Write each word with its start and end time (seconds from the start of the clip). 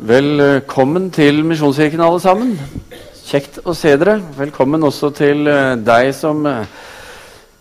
Velkommen 0.00 1.10
til 1.12 1.42
Misjonskirken, 1.44 2.00
alle 2.00 2.20
sammen. 2.22 2.54
Kjekt 3.20 3.58
å 3.68 3.74
se 3.76 3.90
dere. 4.00 4.14
Velkommen 4.32 4.80
også 4.88 5.10
til 5.12 5.44
eh, 5.44 5.74
deg 5.76 6.14
som 6.16 6.38
eh, 6.48 6.70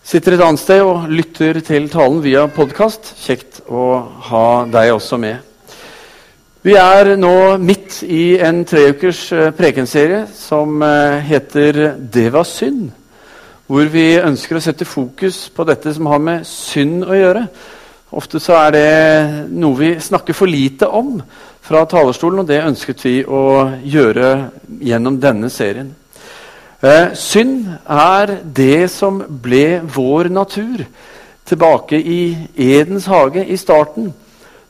sitter 0.08 0.38
et 0.38 0.44
annet 0.46 0.62
sted 0.62 0.79
og 0.79 1.10
lytter 1.12 1.60
til 1.67 1.89
talen 1.91 2.21
via 2.23 2.46
podkast. 2.47 3.10
Kjekt 3.25 3.60
å 3.67 3.89
ha 4.29 4.46
deg 4.71 4.94
også 4.94 5.20
med. 5.20 5.44
Vi 6.63 6.78
er 6.79 7.12
nå 7.20 7.33
midt 7.60 7.99
i 8.08 8.38
en 8.40 8.63
treukers 8.63 9.26
eh, 9.35 9.51
prekenserie 9.60 10.24
som 10.31 10.79
heter 10.79 11.97
'Det 11.99 12.29
var 12.31 12.47
synd', 12.47 12.87
hvor 13.67 13.92
vi 13.92 14.15
ønsker 14.15 14.56
å 14.56 14.63
sette 14.63 14.87
fokus 14.87 15.49
på 15.49 15.67
dette 15.67 15.94
som 15.94 16.05
har 16.05 16.23
med 16.23 16.48
synd 16.48 17.03
å 17.03 17.20
gjøre. 17.20 17.48
Ofte 18.12 18.40
så 18.40 18.55
er 18.63 18.71
det 18.71 19.49
noe 19.52 19.77
vi 19.77 19.99
snakker 19.99 20.34
for 20.34 20.49
lite 20.49 20.88
om 20.88 21.20
fra 21.70 21.86
talerstolen, 21.86 22.41
og 22.41 22.48
det 22.49 22.63
ønsket 22.66 23.04
vi 23.05 23.16
å 23.30 23.70
gjøre 23.86 24.30
gjennom 24.82 25.20
denne 25.22 25.52
serien. 25.54 25.92
Eh, 26.82 27.12
synd 27.14 27.68
er 27.86 28.40
det 28.42 28.88
som 28.90 29.20
ble 29.44 29.82
vår 29.84 30.32
natur 30.34 30.82
tilbake 31.45 32.00
i 32.00 32.22
Edens 32.58 33.05
hage 33.12 33.44
i 33.45 33.58
starten, 33.59 34.09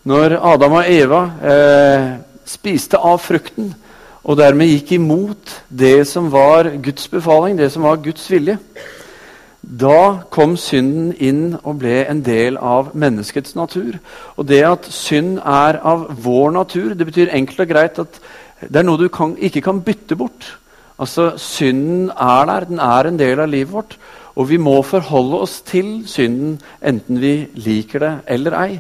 når 0.04 0.36
Adam 0.52 0.76
og 0.82 0.92
Eva 0.92 1.22
eh, 1.40 2.10
spiste 2.50 3.00
av 3.00 3.22
frukten 3.24 3.72
og 4.24 4.40
dermed 4.42 4.68
gikk 4.68 4.98
imot 4.98 5.54
det 5.70 6.04
som 6.10 6.28
var 6.34 6.68
Guds 6.84 7.08
befaling, 7.08 7.56
det 7.56 7.72
som 7.72 7.86
var 7.88 8.02
Guds 8.04 8.28
vilje. 8.32 8.58
Da 9.70 10.24
kom 10.34 10.56
synden 10.58 11.12
inn 11.22 11.44
og 11.62 11.78
ble 11.84 12.02
en 12.10 12.24
del 12.26 12.58
av 12.58 12.90
menneskets 12.98 13.54
natur. 13.54 14.00
Og 14.36 14.48
det 14.50 14.64
at 14.66 14.88
synd 14.90 15.38
er 15.46 15.78
av 15.86 16.08
vår 16.24 16.56
natur, 16.56 16.96
det 16.98 17.06
betyr 17.06 17.36
enkelt 17.38 17.62
og 17.62 17.70
greit 17.70 18.02
at 18.02 18.18
det 18.66 18.82
er 18.82 18.88
noe 18.88 18.98
du 18.98 19.08
kan, 19.14 19.36
ikke 19.38 19.62
kan 19.62 19.84
bytte 19.86 20.18
bort. 20.18 20.56
Altså, 21.00 21.38
Synden 21.38 22.10
er 22.10 22.46
der, 22.50 22.66
den 22.66 22.80
er 22.80 23.08
en 23.08 23.20
del 23.20 23.40
av 23.40 23.48
livet 23.48 23.72
vårt. 23.72 23.98
Og 24.36 24.50
vi 24.50 24.58
må 24.58 24.82
forholde 24.82 25.44
oss 25.46 25.62
til 25.62 26.02
synden, 26.08 26.58
enten 26.82 27.22
vi 27.22 27.48
liker 27.54 28.00
det 28.00 28.14
eller 28.28 28.58
ei. 28.58 28.80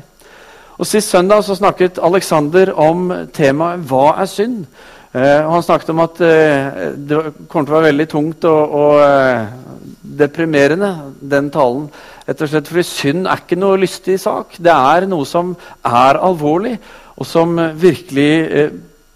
Og 0.79 0.87
Sist 0.87 1.11
søndag 1.11 1.43
så 1.43 1.55
snakket 1.55 1.99
Alexander 2.01 2.73
om 2.73 3.11
temaet 3.33 3.79
'Hva 3.79 4.21
er 4.21 4.25
synd?' 4.25 4.65
Og 5.09 5.53
han 5.55 5.63
snakket 5.65 5.89
om 5.89 6.03
at 6.03 6.19
uh, 6.21 6.81
det 6.93 7.21
kommer 7.49 7.65
til 7.65 7.73
å 7.73 7.77
være 7.79 7.87
veldig 7.87 8.07
tungt 8.11 8.45
og, 8.45 8.75
og 8.77 8.99
uh, 9.01 9.87
deprimerende, 10.19 10.91
den 11.31 11.49
talen. 11.53 11.87
Rett 12.27 12.43
og 12.45 12.53
fordi 12.53 12.85
synd 12.85 13.25
er 13.25 13.41
ikke 13.41 13.57
noe 13.57 13.79
lystig 13.81 14.19
sak. 14.21 14.59
Det 14.61 14.75
er 14.75 15.09
noe 15.09 15.25
som 15.25 15.55
er 15.81 16.21
alvorlig, 16.21 16.75
og 17.17 17.25
som 17.25 17.57
virkelig 17.81 18.69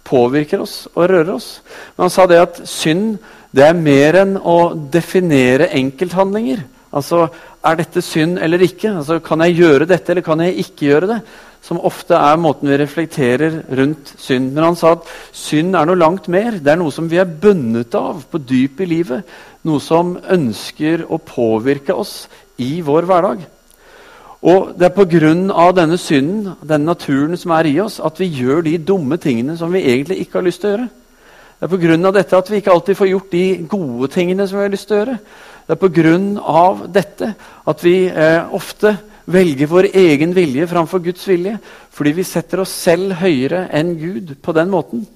påvirker 0.04 0.60
oss 0.64 0.84
og 0.92 1.06
rører 1.08 1.32
oss. 1.36 1.48
Men 1.94 2.08
han 2.08 2.12
sa 2.12 2.26
det 2.28 2.42
at 2.42 2.60
synd 2.68 3.16
det 3.54 3.62
er 3.68 3.78
mer 3.78 4.18
enn 4.18 4.34
å 4.36 4.74
definere 4.74 5.70
enkelthandlinger. 5.78 6.64
Altså, 6.94 7.28
Er 7.64 7.78
dette 7.80 8.02
synd 8.04 8.36
eller 8.44 8.60
ikke? 8.60 8.90
Altså, 8.98 9.18
Kan 9.24 9.40
jeg 9.40 9.56
gjøre 9.56 9.88
dette, 9.88 10.12
eller 10.12 10.22
kan 10.22 10.40
jeg 10.40 10.58
ikke 10.58 10.88
gjøre 10.90 11.10
det? 11.14 11.20
Som 11.64 11.80
ofte 11.80 12.12
er 12.12 12.36
måten 12.36 12.68
vi 12.68 12.76
reflekterer 12.76 13.62
rundt 13.72 14.14
synd. 14.20 14.52
Men 14.52 14.64
han 14.64 14.76
sa 14.76 14.92
at 14.98 15.08
synd 15.32 15.74
er 15.74 15.88
noe 15.88 15.96
langt 15.96 16.28
mer. 16.28 16.58
Det 16.60 16.74
er 16.74 16.76
noe 16.76 16.92
som 16.92 17.08
vi 17.08 17.16
er 17.16 17.24
bundet 17.24 17.94
av 17.96 18.20
på 18.28 18.38
dypet 18.38 18.84
i 18.84 18.90
livet. 18.90 19.24
Noe 19.64 19.80
som 19.80 20.18
ønsker 20.18 21.06
å 21.08 21.22
påvirke 21.24 21.96
oss 21.96 22.26
i 22.60 22.82
vår 22.84 23.08
hverdag. 23.08 23.46
Og 24.44 24.74
det 24.76 24.90
er 24.90 24.92
pga. 24.92 25.72
denne 25.72 25.96
synden, 25.96 26.52
denne 26.60 26.84
naturen 26.84 27.36
som 27.36 27.50
er 27.50 27.64
i 27.64 27.80
oss, 27.80 27.98
at 27.98 28.20
vi 28.20 28.26
gjør 28.26 28.60
de 28.62 28.76
dumme 28.76 29.16
tingene 29.16 29.56
som 29.56 29.72
vi 29.72 29.80
egentlig 29.80 30.18
ikke 30.20 30.38
har 30.38 30.44
lyst 30.44 30.60
til 30.60 30.68
å 30.68 30.72
gjøre. 30.72 30.88
Det 31.60 31.72
er 31.72 31.76
pga. 31.78 32.10
dette 32.12 32.36
at 32.36 32.50
vi 32.50 32.56
ikke 32.56 32.70
alltid 32.70 32.96
får 32.96 33.08
gjort 33.08 33.32
de 33.32 33.66
gode 33.68 34.08
tingene 34.08 34.46
som 34.46 34.58
vi 34.58 34.64
har 34.64 34.70
lyst 34.70 34.88
til 34.88 34.96
å 34.96 35.00
gjøre. 35.00 35.18
Det 35.64 35.72
er 35.72 35.80
pga. 35.80 36.86
dette 36.92 37.34
at 37.66 37.84
vi 37.84 38.06
eh, 38.06 38.52
ofte 38.52 38.96
velger 39.24 39.66
vår 39.66 39.88
egen 39.96 40.34
vilje 40.36 40.66
framfor 40.68 41.00
Guds 41.00 41.24
vilje 41.28 41.56
fordi 41.94 42.12
vi 42.12 42.26
setter 42.28 42.60
oss 42.60 42.74
selv 42.74 43.14
høyere 43.22 43.68
enn 43.72 43.94
Gud 43.96 44.34
på 44.42 44.52
den 44.52 44.68
måten. 44.70 45.06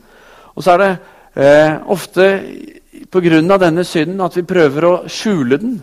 Og 0.55 0.65
så 0.65 0.75
er 0.75 0.79
det 0.83 0.93
eh, 1.35 1.75
ofte 1.87 2.29
pga. 3.11 3.59
denne 3.59 3.85
synden 3.85 4.21
at 4.25 4.37
vi 4.37 4.47
prøver 4.49 4.85
å 4.85 4.95
skjule 5.09 5.59
den. 5.59 5.79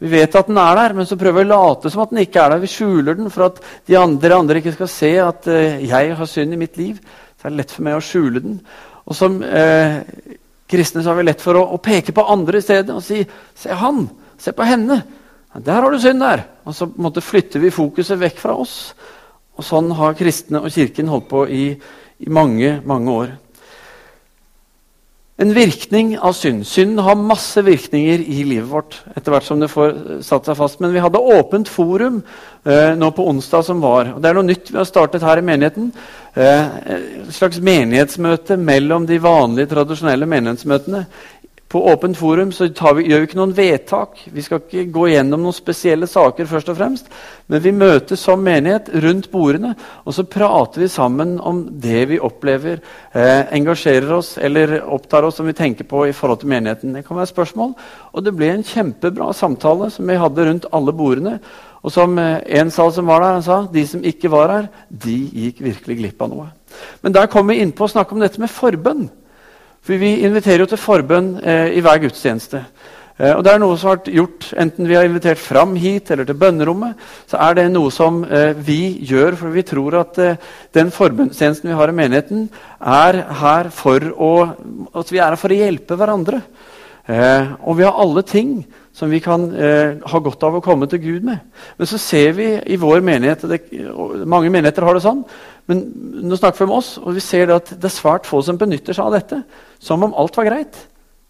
Vi 0.00 0.08
vet 0.08 0.36
at 0.36 0.46
den 0.48 0.56
er 0.56 0.76
der, 0.76 0.94
men 0.96 1.06
så 1.06 1.16
prøver 1.20 1.42
vi 1.42 1.50
å 1.50 1.52
late 1.52 1.90
som 1.90 2.04
at 2.04 2.12
den 2.12 2.22
ikke 2.22 2.40
er 2.40 2.54
der. 2.54 2.62
Vi 2.62 2.70
skjuler 2.72 3.18
den 3.18 3.32
for 3.32 3.50
at 3.50 3.58
de 3.86 3.98
andre, 3.98 4.36
andre 4.36 4.62
ikke 4.62 4.72
skal 4.72 4.88
se 4.88 5.10
at 5.20 5.48
eh, 5.50 5.82
jeg 5.88 6.14
har 6.16 6.30
synd 6.30 6.54
i 6.54 6.60
mitt 6.60 6.78
liv. 6.80 7.02
Så 7.36 7.48
er 7.48 7.52
det 7.52 7.58
lett 7.58 7.74
for 7.74 7.84
meg 7.84 7.98
å 7.98 8.04
skjule 8.04 8.40
den. 8.44 8.60
Og 9.04 9.18
som 9.18 9.42
eh, 9.42 10.00
kristne 10.70 11.04
har 11.04 11.18
vi 11.18 11.26
lett 11.26 11.42
for 11.42 11.58
å, 11.58 11.64
å 11.74 11.82
peke 11.82 12.14
på 12.16 12.26
andre 12.30 12.60
i 12.60 12.64
stedet 12.64 12.94
og 12.94 13.02
si 13.04 13.24
'Se 13.54 13.74
han! 13.74 14.08
Se 14.38 14.52
på 14.52 14.64
henne!' 14.64 15.02
'Der 15.54 15.82
har 15.82 15.90
du 15.90 15.98
synd 15.98 16.20
der!' 16.20 16.46
Og 16.64 16.74
så 16.74 16.86
måte, 16.96 17.20
flytter 17.20 17.60
vi 17.60 17.70
fokuset 17.70 18.20
vekk 18.20 18.38
fra 18.38 18.54
oss. 18.54 18.94
Og 19.58 19.64
Sånn 19.64 19.90
har 19.92 20.14
kristne 20.14 20.62
og 20.62 20.70
Kirken 20.72 21.08
holdt 21.08 21.28
på 21.28 21.44
i, 21.48 21.76
i 22.20 22.28
mange, 22.28 22.80
mange 22.84 23.10
år. 23.10 23.32
En 25.40 25.54
virkning 25.56 26.18
av 26.20 26.34
synd. 26.36 26.66
Synd 26.68 27.00
har 27.00 27.16
masse 27.16 27.62
virkninger 27.64 28.20
i 28.20 28.42
livet 28.44 28.68
vårt. 28.68 28.98
etter 29.16 29.32
hvert 29.32 29.46
som 29.46 29.60
det 29.60 29.70
får 29.72 30.20
satt 30.22 30.44
seg 30.44 30.56
fast. 30.58 30.80
Men 30.80 30.92
vi 30.92 31.00
hadde 31.00 31.18
åpent 31.18 31.68
forum 31.68 32.18
eh, 32.64 32.92
nå 32.92 33.08
på 33.16 33.24
onsdag 33.24 33.64
som 33.64 33.80
var. 33.80 34.12
og 34.14 34.20
Det 34.20 34.28
er 34.28 34.36
noe 34.36 34.48
nytt 34.50 34.68
vi 34.68 34.76
har 34.76 34.88
startet 34.88 35.24
her 35.24 35.40
i 35.40 35.46
menigheten. 35.46 35.94
Eh, 36.34 36.66
et 36.94 37.34
slags 37.34 37.58
menighetsmøte 37.58 38.54
mellom 38.60 39.06
de 39.08 39.18
vanlige, 39.22 39.72
tradisjonelle 39.72 40.28
menighetsmøtene. 40.30 41.04
På 41.70 41.84
åpent 41.86 42.18
forum 42.18 42.50
så 42.50 42.66
vi, 42.66 43.04
gjør 43.06 43.20
vi 43.20 43.26
ikke 43.28 43.38
noen 43.38 43.52
vedtak. 43.54 44.16
Vi 44.34 44.42
skal 44.42 44.58
ikke 44.58 44.88
gå 44.90 45.04
gjennom 45.12 45.44
noen 45.44 45.54
spesielle 45.54 46.08
saker. 46.10 46.46
først 46.46 46.68
og 46.68 46.76
fremst, 46.76 47.06
Men 47.46 47.60
vi 47.62 47.70
møtes 47.70 48.20
som 48.20 48.42
menighet 48.42 48.88
rundt 49.02 49.30
bordene, 49.30 49.74
og 50.04 50.14
så 50.14 50.22
prater 50.22 50.80
vi 50.80 50.88
sammen 50.88 51.40
om 51.40 51.68
det 51.80 52.08
vi 52.08 52.18
opplever, 52.18 52.80
eh, 53.14 53.44
engasjerer 53.52 54.12
oss 54.12 54.38
eller 54.38 54.82
opptar 54.82 55.22
oss 55.22 55.36
som 55.36 55.46
vi 55.46 55.52
tenker 55.52 55.84
på 55.84 56.08
i 56.08 56.12
forhold 56.12 56.40
til 56.40 56.48
menigheten. 56.48 56.92
Det 56.92 57.06
kan 57.06 57.16
være 57.16 57.26
spørsmål. 57.26 57.74
Og 58.14 58.24
det 58.24 58.36
ble 58.36 58.46
en 58.50 58.64
kjempebra 58.64 59.32
samtale 59.32 59.90
som 59.90 60.06
vi 60.06 60.14
hadde 60.14 60.46
rundt 60.46 60.66
alle 60.72 60.92
bordene. 60.92 61.40
Og 61.80 61.92
som 61.94 62.18
eh, 62.20 62.42
en 62.60 62.70
sa 62.74 62.86
som 62.92 63.08
var 63.08 63.24
der, 63.24 63.38
han 63.38 63.46
sa 63.46 63.62
de 63.72 63.86
som 63.88 64.04
ikke 64.04 64.30
var 64.32 64.52
her, 64.52 64.70
de 64.90 65.16
gikk 65.44 65.64
virkelig 65.64 65.98
glipp 66.02 66.22
av 66.22 66.32
noe. 66.32 66.48
Men 67.04 67.16
der 67.16 67.30
kom 67.32 67.48
vi 67.50 67.60
innpå 67.62 67.86
å 67.86 67.92
snakke 67.94 68.16
om 68.16 68.22
dette 68.22 68.40
med 68.40 68.52
forbønn. 68.52 69.08
For 69.80 69.96
Vi 70.00 70.20
inviterer 70.26 70.64
jo 70.64 70.70
til 70.70 70.80
forbønn 70.80 71.36
eh, 71.40 71.68
i 71.78 71.84
hver 71.84 72.02
gudstjeneste. 72.02 72.64
Eh, 73.20 73.32
og 73.32 73.44
det 73.44 73.54
er 73.54 73.62
noe 73.62 73.78
som 73.80 73.90
har 73.90 73.98
vært 73.98 74.10
gjort, 74.12 74.48
Enten 74.60 74.88
vi 74.88 74.96
har 74.96 75.08
invitert 75.08 75.40
fram 75.40 75.72
hit 75.80 76.10
eller 76.12 76.28
til 76.28 76.36
bønnerommet, 76.40 77.00
så 77.30 77.40
er 77.46 77.56
det 77.56 77.66
noe 77.72 77.92
som 77.94 78.22
eh, 78.24 78.52
vi 78.56 79.00
gjør 79.08 79.38
for 79.40 79.56
vi 79.56 79.64
tror 79.66 79.96
at 80.02 80.20
eh, 80.20 80.50
den 80.76 80.92
forbønnstjenesten 80.94 81.72
vi 81.72 81.78
har 81.80 81.92
i 81.92 81.96
menigheten, 81.96 82.48
er 82.80 83.22
her 83.40 83.72
for 83.72 84.04
å, 84.16 84.32
at 85.00 85.12
vi 85.12 85.20
er 85.20 85.32
her 85.32 85.40
for 85.40 85.52
å 85.52 85.60
hjelpe 85.62 85.96
hverandre. 86.00 86.42
Eh, 87.10 87.56
og 87.64 87.80
vi 87.80 87.88
har 87.88 87.96
alle 88.00 88.24
ting 88.28 88.60
som 89.00 89.08
vi 89.08 89.22
kan 89.24 89.46
eh, 89.56 89.96
ha 90.12 90.18
godt 90.20 90.42
av 90.44 90.58
å 90.58 90.64
komme 90.64 90.84
til 90.90 91.00
Gud 91.00 91.24
med. 91.24 91.40
Men 91.78 91.88
så 91.88 91.96
ser 92.00 92.34
vi 92.36 92.50
i 92.60 92.76
vår 92.80 93.00
menighet 93.04 93.46
det, 93.48 93.62
Mange 94.28 94.52
menigheter 94.52 94.84
har 94.84 94.96
det 94.96 95.04
sånn. 95.06 95.22
Men 95.70 95.80
nå 96.28 96.36
snakker 96.36 96.60
vi 96.60 96.68
om 96.68 96.76
oss, 96.76 96.92
og 97.00 97.14
vi 97.16 97.24
ser 97.24 97.48
det 97.48 97.56
at 97.56 97.72
det 97.80 97.88
er 97.88 97.94
svært 97.94 98.28
få 98.28 98.42
som 98.44 98.58
benytter 98.60 98.96
seg 98.96 99.06
av 99.06 99.16
dette. 99.16 99.40
Som 99.80 100.04
om 100.04 100.16
alt 100.20 100.36
var 100.36 100.50
greit. 100.50 100.76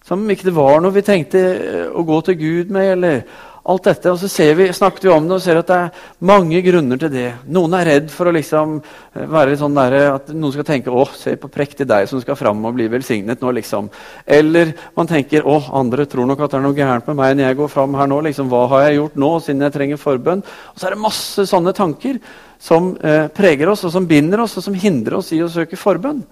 Som 0.07 0.25
om 0.25 0.33
ikke 0.33 0.49
det 0.49 0.57
var 0.57 0.83
noe 0.83 0.97
vi 0.97 1.05
trengte 1.07 1.45
eh, 1.55 1.87
å 1.87 2.03
gå 2.09 2.19
til 2.27 2.41
Gud 2.41 2.75
med. 2.75 2.91
eller 2.97 3.23
alt 3.71 3.87
dette, 3.87 4.11
og 4.11 4.19
så 4.19 4.47
vi, 4.59 4.67
snakket 4.75 5.07
vi 5.07 5.13
om 5.15 5.29
det 5.29 5.37
og 5.37 5.43
ser 5.45 5.61
at 5.61 5.69
det 5.71 5.77
er 5.77 6.03
mange 6.27 6.61
grunner 6.65 6.99
til 7.01 7.13
det. 7.13 7.29
Noen 7.55 7.77
er 7.79 7.89
redd 7.89 8.11
for 8.13 8.29
å 8.29 8.35
liksom 8.35 8.81
være 9.15 9.53
litt 9.53 9.63
sånn 9.63 9.79
der, 9.79 9.97
at 10.17 10.33
noen 10.35 10.55
skal 10.55 10.67
tenke 10.67 10.91
'Å, 10.91 11.07
se 11.15 11.37
på 11.37 11.51
prektig 11.53 11.87
deg 11.87 12.09
som 12.09 12.21
skal 12.21 12.37
fram 12.37 12.65
og 12.65 12.75
bli 12.75 12.89
velsignet 12.89 13.41
nå'. 13.41 13.55
liksom. 13.55 13.91
Eller 14.27 14.75
man 14.97 15.07
tenker 15.07 15.43
'Å, 15.43 15.71
andre 15.73 16.07
tror 16.07 16.27
nok 16.27 16.41
at 16.41 16.51
det 16.51 16.59
er 16.59 16.67
noe 16.67 16.75
gærent 16.75 17.07
med 17.07 17.17
meg 17.17 17.37
når 17.37 17.49
jeg 17.49 17.57
går 17.57 17.69
fram 17.69 17.95
her 17.95 18.07
nå'. 18.07 18.23
liksom, 18.25 18.49
'Hva 18.49 18.69
har 18.69 18.83
jeg 18.89 18.99
gjort 18.99 19.17
nå, 19.17 19.31
siden 19.41 19.63
jeg 19.63 19.73
trenger 19.73 19.97
forbønn?' 19.97 20.45
Og 20.75 20.77
så 20.77 20.87
er 20.87 20.91
det 20.91 21.07
masse 21.07 21.47
sånne 21.47 21.75
tanker 21.75 22.21
som 22.59 22.97
eh, 23.03 23.29
preger 23.29 23.69
oss, 23.69 23.85
og 23.85 23.93
som 23.93 24.07
binder 24.07 24.41
oss, 24.41 24.57
og 24.57 24.63
som 24.63 24.75
hindrer 24.75 25.17
oss 25.17 25.33
i 25.33 25.41
å 25.41 25.49
søke 25.49 25.77
forbønn. 25.77 26.23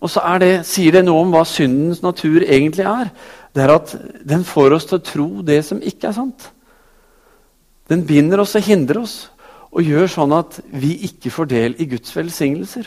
Og 0.00 0.08
så 0.08 0.22
det, 0.40 0.64
sier 0.64 0.96
det 0.96 1.02
noe 1.04 1.20
om 1.20 1.32
hva 1.34 1.42
syndens 1.44 2.00
natur 2.00 2.40
egentlig 2.40 2.86
er. 2.88 3.10
Det 3.54 3.64
er 3.64 3.72
at 3.74 3.92
den 4.26 4.44
får 4.46 4.76
oss 4.76 4.86
til 4.86 5.00
å 5.00 5.04
tro 5.04 5.28
det 5.46 5.60
som 5.66 5.82
ikke 5.82 6.10
er 6.10 6.16
sant. 6.16 6.50
Den 7.90 8.04
binder 8.06 8.44
oss 8.44 8.54
og 8.58 8.66
hindrer 8.66 9.02
oss 9.02 9.16
og 9.70 9.86
gjør 9.86 10.10
sånn 10.10 10.34
at 10.34 10.60
vi 10.70 10.94
ikke 11.06 11.32
får 11.34 11.50
del 11.50 11.76
i 11.82 11.88
Guds 11.90 12.14
velsignelser. 12.14 12.86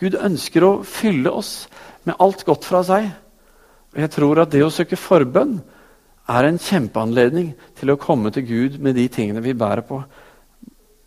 Gud 0.00 0.16
ønsker 0.16 0.64
å 0.64 0.72
fylle 0.88 1.30
oss 1.32 1.68
med 2.08 2.16
alt 2.20 2.44
godt 2.48 2.66
fra 2.68 2.82
seg. 2.86 3.10
Og 3.92 4.00
jeg 4.00 4.12
tror 4.14 4.42
at 4.42 4.52
det 4.52 4.64
å 4.64 4.72
søke 4.72 4.98
forbønn 4.98 5.58
er 6.32 6.48
en 6.48 6.60
kjempeanledning 6.60 7.52
til 7.78 7.92
å 7.92 8.00
komme 8.00 8.32
til 8.32 8.46
Gud 8.48 8.78
med 8.82 8.96
de 8.96 9.08
tingene 9.12 9.42
vi 9.44 9.56
bærer 9.56 9.84
på. 9.86 10.02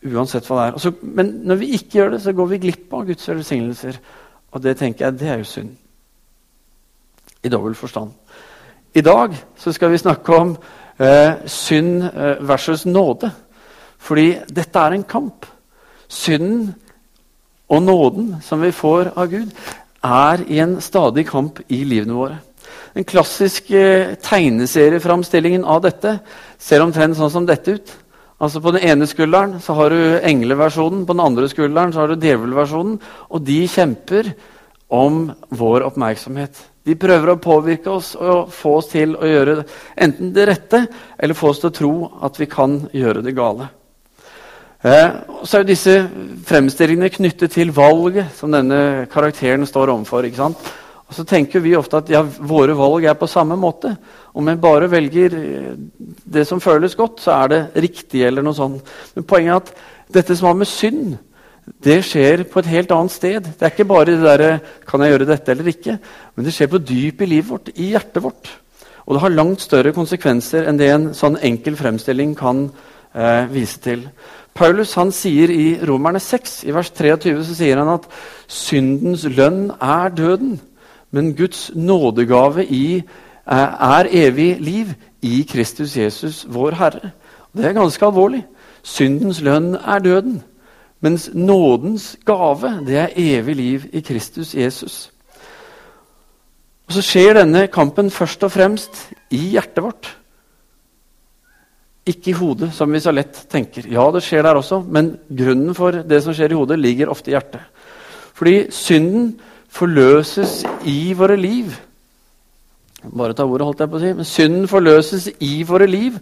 uansett 0.05 0.45
hva 0.45 0.55
det 0.55 0.65
er. 0.67 0.73
Altså, 0.77 0.91
men 1.01 1.31
når 1.49 1.55
vi 1.55 1.71
ikke 1.73 1.97
gjør 1.97 2.11
det, 2.13 2.21
så 2.21 2.33
går 2.33 2.47
vi 2.47 2.61
glipp 2.61 2.93
av 2.93 3.07
Guds 3.07 3.27
velsignelser 3.29 3.97
Og 4.53 4.61
det 4.61 4.77
tenker 4.77 5.05
jeg, 5.05 5.19
det 5.19 5.27
er 5.27 5.37
jo 5.37 5.43
synd. 5.43 5.75
I 7.43 7.49
dobbel 7.49 7.73
forstand. 7.75 8.13
I 8.95 9.01
dag 9.03 9.33
skal 9.59 9.91
vi 9.91 9.97
snakke 9.99 10.35
om 10.39 10.53
eh, 11.03 11.41
synd 11.51 12.03
eh, 12.03 12.37
versus 12.47 12.85
nåde. 12.87 13.27
Fordi 13.99 14.29
dette 14.47 14.79
er 14.79 14.95
en 14.95 15.03
kamp. 15.03 15.45
Synden 16.07 16.69
og 17.67 17.81
nåden 17.83 18.37
som 18.45 18.63
vi 18.63 18.71
får 18.71 19.11
av 19.17 19.27
Gud, 19.33 19.51
er 20.05 20.45
i 20.47 20.61
en 20.63 20.77
stadig 20.79 21.25
kamp 21.27 21.59
i 21.67 21.81
livene 21.83 22.15
våre. 22.15 22.39
Den 22.95 23.03
klassiske 23.03 23.83
eh, 23.83 24.15
tegneserieframstillingen 24.23 25.67
av 25.67 25.83
dette 25.83 26.21
ser 26.55 26.85
omtrent 26.85 27.19
sånn 27.19 27.33
som 27.33 27.49
dette 27.49 27.75
ut. 27.75 27.95
Altså 28.39 28.63
På 28.63 28.71
den 28.71 28.87
ene 28.87 29.11
skulderen 29.11 29.59
så 29.59 29.75
har 29.75 29.91
du 29.91 30.19
engleversjonen, 30.23 31.03
på 31.03 31.17
den 31.17 31.25
andre 31.25 31.51
skulderen 31.51 31.91
så 31.91 32.05
har 32.05 32.13
du 32.13 32.23
djevelversjonen. 32.23 32.95
Og 33.27 33.43
de 33.43 33.65
kjemper 33.67 34.31
om 34.95 35.27
vår 35.49 35.85
oppmerksomhet. 35.89 36.59
De 36.85 36.93
prøver 36.99 37.31
å 37.31 37.41
påvirke 37.41 37.89
oss 37.89 38.13
og 38.15 38.51
få 38.53 38.75
oss 38.79 38.91
til 38.91 39.15
å 39.17 39.25
gjøre 39.25 39.63
enten 40.05 40.33
det 40.35 40.45
rette 40.51 40.83
eller 41.17 41.37
få 41.37 41.49
oss 41.51 41.63
til 41.63 41.71
å 41.71 41.77
tro 41.79 41.93
at 42.27 42.37
vi 42.39 42.47
kan 42.49 42.77
gjøre 42.93 43.23
det 43.25 43.33
gale. 43.37 43.71
Eh, 44.85 45.15
så 45.41 45.57
er 45.57 45.63
jo 45.63 45.71
disse 45.71 45.93
fremstillingene 46.45 47.09
knyttet 47.09 47.55
til 47.55 47.71
valget 47.73 48.35
som 48.37 48.53
denne 48.53 49.07
karakteren 49.09 49.65
står 49.65 49.95
overfor. 49.95 50.27
ikke? 50.29 50.51
Og 51.05 51.17
så 51.17 51.25
tenker 51.25 51.61
vi 51.61 51.75
ofte 51.77 52.01
at 52.01 52.09
ja, 52.13 52.21
våre 52.21 52.75
valg 52.77 53.05
er 53.05 53.17
på 53.17 53.29
samme 53.29 53.57
måte. 53.57 53.95
Om 54.33 54.47
en 54.51 54.61
bare 54.61 54.89
velger 54.91 55.37
eh, 55.39 55.73
det 56.37 56.45
som 56.45 56.61
føles 56.61 56.97
godt, 56.97 57.17
så 57.23 57.33
er 57.39 57.47
det 57.49 57.61
riktig. 57.87 58.21
eller 58.21 58.45
noe 58.45 58.53
sånt. 58.53 58.85
Men 59.15 59.25
poenget 59.25 59.53
er 59.53 59.63
at 59.63 60.13
dette 60.19 60.37
som 60.37 60.51
har 60.51 60.59
med 60.59 60.69
synd 60.69 61.17
det 61.65 61.97
skjer 62.05 62.43
på 62.49 62.61
et 62.61 62.69
helt 62.69 62.91
annet 62.93 63.13
sted. 63.13 63.47
Det 63.47 63.65
er 63.65 63.73
ikke 63.73 63.87
bare 63.89 64.11
det 64.11 64.19
der, 64.21 64.59
kan 64.85 65.01
jeg 65.01 65.15
gjøre 65.15 65.27
dette 65.31 65.51
eller 65.51 65.71
ikke, 65.71 65.97
men 66.35 66.45
det 66.45 66.53
skjer 66.53 66.69
på 66.69 66.81
dyp 66.81 67.23
i 67.25 67.29
livet 67.29 67.49
vårt, 67.49 67.71
i 67.73 67.89
hjertet 67.95 68.23
vårt. 68.23 68.51
Og 69.05 69.15
det 69.15 69.21
har 69.21 69.33
langt 69.33 69.61
større 69.61 69.93
konsekvenser 69.93 70.69
enn 70.69 70.77
det 70.81 70.89
en 70.93 71.11
sånn 71.17 71.37
enkel 71.45 71.77
fremstilling 71.77 72.33
kan 72.37 72.67
eh, 73.13 73.45
vise 73.51 73.81
til. 73.81 74.07
Paulus 74.55 74.93
han 74.97 75.11
sier 75.13 75.51
i 75.51 75.75
Romerne 75.85 76.21
6, 76.21 76.63
i 76.69 76.73
vers 76.73 76.89
23, 76.95 77.35
så 77.43 77.57
sier 77.57 77.81
han 77.81 77.91
at 77.97 78.07
syndens 78.47 79.25
lønn 79.27 79.67
er 79.81 80.13
døden. 80.15 80.57
Men 81.13 81.35
Guds 81.37 81.69
nådegave 81.75 82.65
i, 82.65 83.03
eh, 83.45 83.69
er 83.89 84.09
evig 84.25 84.55
liv 84.61 84.95
i 85.21 85.43
Kristus 85.49 85.97
Jesus, 85.97 86.45
vår 86.49 86.77
Herre. 86.79 87.11
Det 87.55 87.65
er 87.65 87.77
ganske 87.77 88.05
alvorlig. 88.05 88.45
Syndens 88.83 89.41
lønn 89.41 89.75
er 89.75 89.99
døden. 89.99 90.43
Mens 91.05 91.27
nådens 91.37 92.15
gave, 92.25 92.71
det 92.87 92.97
er 92.97 93.17
evig 93.21 93.55
liv 93.55 93.89
i 93.93 94.01
Kristus 94.01 94.55
Jesus. 94.57 95.11
Og 96.87 96.93
Så 96.97 97.03
skjer 97.05 97.39
denne 97.39 97.67
kampen 97.73 98.09
først 98.13 98.43
og 98.45 98.53
fremst 98.53 99.01
i 99.33 99.41
hjertet 99.53 99.83
vårt. 99.85 100.09
Ikke 102.05 102.31
i 102.31 102.37
hodet, 102.37 102.71
som 102.73 102.91
vi 102.93 103.01
så 103.01 103.13
lett 103.13 103.47
tenker. 103.49 103.87
Ja, 103.89 104.05
det 104.13 104.21
skjer 104.25 104.45
der 104.45 104.57
også, 104.59 104.83
men 104.85 105.15
grunnen 105.25 105.73
for 105.77 106.03
det 106.05 106.21
som 106.23 106.33
skjer 106.37 106.53
i 106.53 106.57
hodet, 106.57 106.77
ligger 106.81 107.09
ofte 107.13 107.31
i 107.31 107.33
hjertet. 107.33 107.61
Fordi 108.37 108.55
synden 108.73 109.31
forløses 109.73 110.63
i 110.85 111.13
våre 111.17 111.37
liv. 111.37 111.73
Bare 113.05 113.33
ta 113.33 113.45
ordet, 113.45 113.65
holdt 113.65 113.81
jeg 113.81 113.91
på 113.91 113.97
å 113.97 114.03
si. 114.03 114.13
Men 114.13 114.29
synden 114.29 114.69
forløses 114.69 115.29
i 115.39 115.53
våre 115.65 115.89
liv 115.89 116.17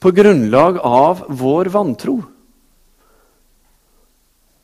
på 0.00 0.12
grunnlag 0.16 0.80
av 0.84 1.26
vår 1.28 1.72
vantro. 1.72 2.20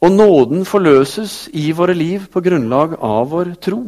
Og 0.05 0.13
nåden 0.13 0.67
forløses 0.69 1.47
i 1.57 1.71
våre 1.77 1.95
liv 1.97 2.27
på 2.33 2.43
grunnlag 2.45 2.99
av 3.01 3.31
vår 3.33 3.55
tro. 3.65 3.81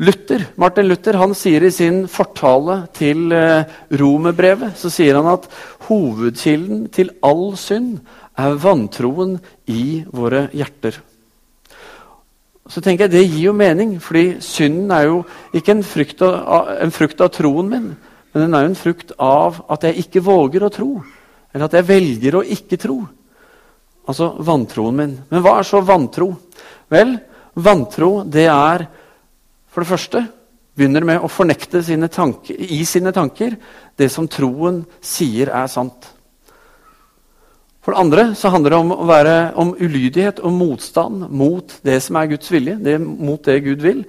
Luther, 0.00 0.46
Martin 0.56 0.88
Luther 0.88 1.18
han 1.20 1.34
sier 1.36 1.66
i 1.66 1.72
sin 1.74 2.06
fortale 2.08 2.86
til 2.96 3.34
eh, 3.36 3.68
romerbrevet 4.00 4.78
så 4.80 4.88
sier 4.88 5.18
han 5.20 5.28
at 5.28 5.44
hovedkilden 5.90 6.86
til 6.94 7.12
all 7.20 7.52
synd 7.60 7.98
er 8.40 8.56
vantroen 8.64 9.36
i 9.68 10.00
våre 10.08 10.46
hjerter 10.56 10.96
så 12.70 12.80
tenker 12.80 13.08
jeg 13.08 13.12
Det 13.12 13.24
gir 13.26 13.46
jo 13.48 13.52
mening, 13.56 13.96
fordi 14.02 14.40
synden 14.44 14.90
er 14.94 15.08
jo 15.08 15.22
ikke 15.56 15.74
en 15.74 15.86
frukt 15.86 16.22
av, 16.22 16.70
en 16.78 16.94
frukt 16.94 17.20
av 17.20 17.32
troen 17.34 17.70
min, 17.70 17.88
men 18.32 18.44
den 18.44 18.54
er 18.54 18.64
jo 18.64 18.70
en 18.70 18.78
frukt 18.78 19.14
av 19.18 19.62
at 19.70 19.86
jeg 19.88 20.04
ikke 20.04 20.22
våger 20.22 20.62
å 20.62 20.70
tro. 20.70 20.90
Eller 21.50 21.66
at 21.66 21.74
jeg 21.74 21.88
velger 21.88 22.38
å 22.38 22.44
ikke 22.46 22.78
tro. 22.78 23.00
Altså 24.10 24.32
vantroen 24.42 24.96
min. 24.98 25.16
Men 25.30 25.44
hva 25.44 25.60
er 25.60 25.68
så 25.68 25.80
vantro? 25.86 26.32
Vel, 26.90 27.14
vantro 27.54 28.12
det 28.26 28.48
er 28.50 28.88
for 29.70 29.84
det 29.84 29.90
første 29.92 30.22
begynner 30.74 31.04
med 31.06 31.22
å 31.22 31.30
fornekte 31.30 31.82
sine 31.84 32.08
tanker, 32.10 32.56
i 32.56 32.82
sine 32.88 33.12
tanker 33.14 33.54
det 33.98 34.08
som 34.12 34.28
troen 34.30 34.82
sier 35.04 35.52
er 35.54 35.68
sant. 35.70 36.08
For 37.80 37.94
det 37.94 38.02
andre 38.02 38.24
så 38.36 38.50
handler 38.52 38.74
det 38.74 38.80
om, 38.82 38.92
å 38.92 39.06
være, 39.08 39.36
om 39.60 39.72
ulydighet 39.78 40.42
og 40.44 40.56
motstand 40.56 41.28
mot 41.32 41.78
det 41.86 41.96
som 42.04 42.18
er 42.20 42.32
Guds 42.34 42.50
vilje. 42.52 42.76
Det, 42.82 42.98
mot 43.00 43.40
det 43.46 43.60
Gud 43.64 43.84
vil. 43.84 44.02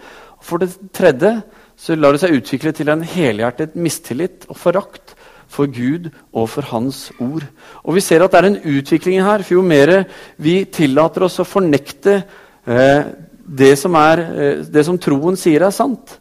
For 0.43 0.59
det 0.61 0.73
tredje 0.95 1.37
så 1.79 1.95
lar 1.95 2.13
det 2.13 2.23
seg 2.23 2.35
utvikle 2.35 2.73
til 2.75 2.91
en 2.91 3.05
helhjertet 3.05 3.77
mistillit 3.79 4.43
og 4.49 4.59
forakt 4.59 5.10
for 5.51 5.67
Gud 5.71 6.09
og 6.31 6.47
for 6.49 6.67
Hans 6.71 7.09
ord. 7.19 7.43
Og 7.83 7.95
Vi 7.95 8.03
ser 8.03 8.23
at 8.23 8.31
det 8.31 8.39
er 8.39 8.49
en 8.49 8.77
utvikling 8.77 9.23
her. 9.23 9.43
for 9.43 9.53
Jo 9.55 9.61
mer 9.61 10.05
vi 10.37 10.63
tillater 10.65 11.23
oss 11.23 11.39
å 11.39 11.47
fornekte 11.47 12.23
eh, 12.65 13.03
det, 13.45 13.77
som 13.77 13.95
er, 13.95 14.19
eh, 14.19 14.63
det 14.63 14.85
som 14.85 14.97
troen 14.97 15.35
sier 15.35 15.61
er 15.61 15.75
sant, 15.75 16.19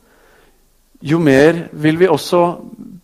jo 1.02 1.18
mer 1.18 1.68
vil 1.72 1.96
vi 1.96 2.08
også 2.08 2.42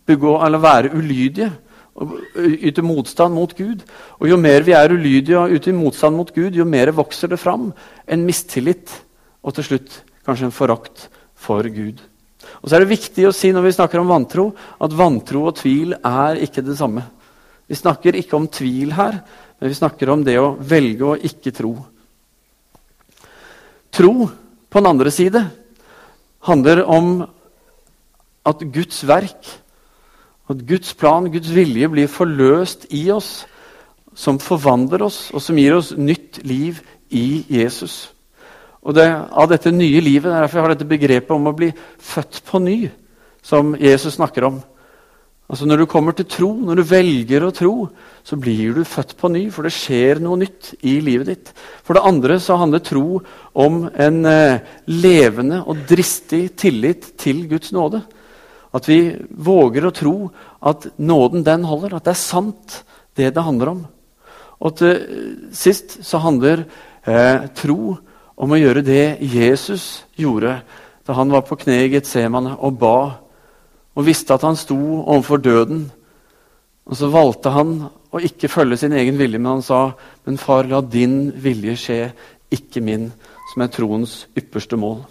begå, 0.06 0.36
være 0.60 0.92
ulydige 0.92 1.52
og 1.96 2.18
yte 2.36 2.82
motstand 2.82 3.34
mot 3.34 3.54
Gud. 3.56 3.82
Og 4.20 4.28
Jo 4.28 4.36
mer 4.36 4.62
vi 4.62 4.72
er 4.72 4.92
ulydige 4.92 5.38
og 5.38 5.50
yter 5.50 5.72
motstand 5.72 6.16
mot 6.16 6.34
Gud, 6.34 6.52
jo 6.52 6.64
mer 6.64 6.92
vokser 6.92 7.28
det 7.28 7.38
fram 7.38 7.72
en 8.06 8.26
mistillit 8.26 9.02
og 9.42 9.54
til 9.54 9.64
slutt 9.64 10.02
kanskje 10.26 10.50
en 10.50 10.52
forakt 10.52 11.08
for 11.34 11.62
Gud. 11.62 12.02
Og 12.62 12.68
så 12.68 12.76
er 12.76 12.84
det 12.84 12.92
viktig 12.94 13.26
å 13.28 13.34
si 13.34 13.52
når 13.54 13.66
vi 13.66 13.74
snakker 13.76 14.02
om 14.02 14.10
vantro, 14.10 14.48
at 14.82 14.96
vantro 14.96 15.46
og 15.50 15.58
tvil 15.60 15.96
er 15.98 16.40
ikke 16.46 16.64
det 16.66 16.78
samme. 16.78 17.04
Vi 17.66 17.78
snakker 17.78 18.18
ikke 18.18 18.38
om 18.38 18.48
tvil 18.48 18.94
her, 18.96 19.20
men 19.58 19.72
vi 19.72 19.78
snakker 19.78 20.12
om 20.12 20.24
det 20.26 20.38
å 20.40 20.54
velge 20.60 21.06
å 21.06 21.18
ikke 21.18 21.54
tro. 21.56 21.74
Tro, 23.96 24.28
på 24.68 24.82
den 24.82 24.90
andre 24.90 25.12
side, 25.14 25.40
handler 26.46 26.82
om 26.84 27.14
at 28.46 28.60
Guds 28.70 29.00
verk 29.08 29.56
at 30.46 30.62
Guds 30.66 30.94
plan, 30.94 31.26
Guds 31.30 31.50
vilje, 31.50 31.88
blir 31.90 32.10
forløst 32.10 32.86
i 32.94 33.08
oss, 33.10 33.44
som 34.16 34.38
forvandler 34.40 35.02
oss, 35.06 35.26
og 35.34 35.42
som 35.42 35.58
gir 35.58 35.74
oss 35.76 35.92
nytt 35.98 36.40
liv 36.46 36.78
i 37.10 37.42
Jesus. 37.50 38.06
Og 38.86 38.94
det, 38.94 39.06
Av 39.10 39.50
dette 39.50 39.74
nye 39.74 40.00
livet, 40.04 40.30
derfor 40.30 40.60
jeg 40.60 40.66
har 40.66 40.74
dette 40.76 40.88
begrepet 40.88 41.34
om 41.34 41.50
å 41.50 41.56
bli 41.56 41.72
født 41.74 42.42
på 42.46 42.62
ny, 42.62 42.78
som 43.42 43.74
Jesus 43.78 44.14
snakker 44.18 44.46
om. 44.46 44.60
Altså 45.46 45.66
Når 45.66 45.82
du 45.82 45.86
kommer 45.86 46.14
til 46.14 46.26
tro, 46.26 46.48
når 46.58 46.80
du 46.80 46.88
velger 46.90 47.44
å 47.46 47.52
tro, 47.54 47.74
så 48.26 48.38
blir 48.38 48.74
du 48.74 48.86
født 48.86 49.14
på 49.18 49.30
ny, 49.30 49.44
for 49.54 49.66
det 49.66 49.74
skjer 49.74 50.18
noe 50.22 50.38
nytt 50.40 50.72
i 50.86 50.96
livet 51.02 51.30
ditt. 51.30 51.52
For 51.86 51.94
det 51.94 52.02
andre 52.06 52.38
så 52.42 52.58
handler 52.58 52.82
tro 52.82 53.20
om 53.54 53.84
en 53.90 54.18
eh, 54.26 54.62
levende 54.90 55.60
og 55.62 55.84
dristig 55.86 56.48
tillit 56.58 57.12
til 57.22 57.44
Guds 57.50 57.70
nåde. 57.74 58.02
At 58.74 58.90
vi 58.90 59.14
våger 59.30 59.86
å 59.86 59.94
tro 59.94 60.16
at 60.66 60.90
nåden, 60.98 61.46
den 61.46 61.62
holder. 61.66 61.94
At 61.94 62.10
det 62.10 62.16
er 62.16 62.24
sant, 62.26 62.80
det 63.14 63.30
det 63.34 63.46
handler 63.46 63.70
om. 63.76 63.86
Og 64.66 64.74
til 64.78 64.98
sist 65.54 66.00
så 66.06 66.18
handler 66.26 66.66
eh, 67.06 67.46
tro 67.54 67.94
om 67.94 68.02
å 68.36 68.58
gjøre 68.60 68.84
det 68.84 69.18
Jesus 69.20 70.04
gjorde 70.16 70.60
da 71.06 71.14
han 71.16 71.30
var 71.32 71.46
på 71.46 71.56
kne 71.56 71.84
i 71.84 71.92
Getsemane 71.94 72.56
og 72.58 72.78
ba 72.80 72.98
og 73.96 74.04
visste 74.04 74.34
at 74.34 74.44
han 74.44 74.58
sto 74.60 74.76
overfor 74.76 75.40
døden. 75.40 75.86
Og 76.86 76.98
så 76.98 77.08
valgte 77.08 77.50
han 77.54 77.78
å 78.12 78.20
ikke 78.22 78.50
følge 78.52 78.76
sin 78.82 78.92
egen 78.92 79.16
vilje, 79.18 79.38
men 79.38 79.56
han 79.56 79.62
sa, 79.62 79.94
'Men 80.24 80.38
far, 80.38 80.64
la 80.64 80.80
din 80.80 81.32
vilje 81.32 81.76
skje, 81.76 82.12
ikke 82.50 82.80
min', 82.80 83.12
som 83.52 83.62
er 83.62 83.66
troens 83.66 84.26
ypperste 84.36 84.76
mål. 84.76 85.04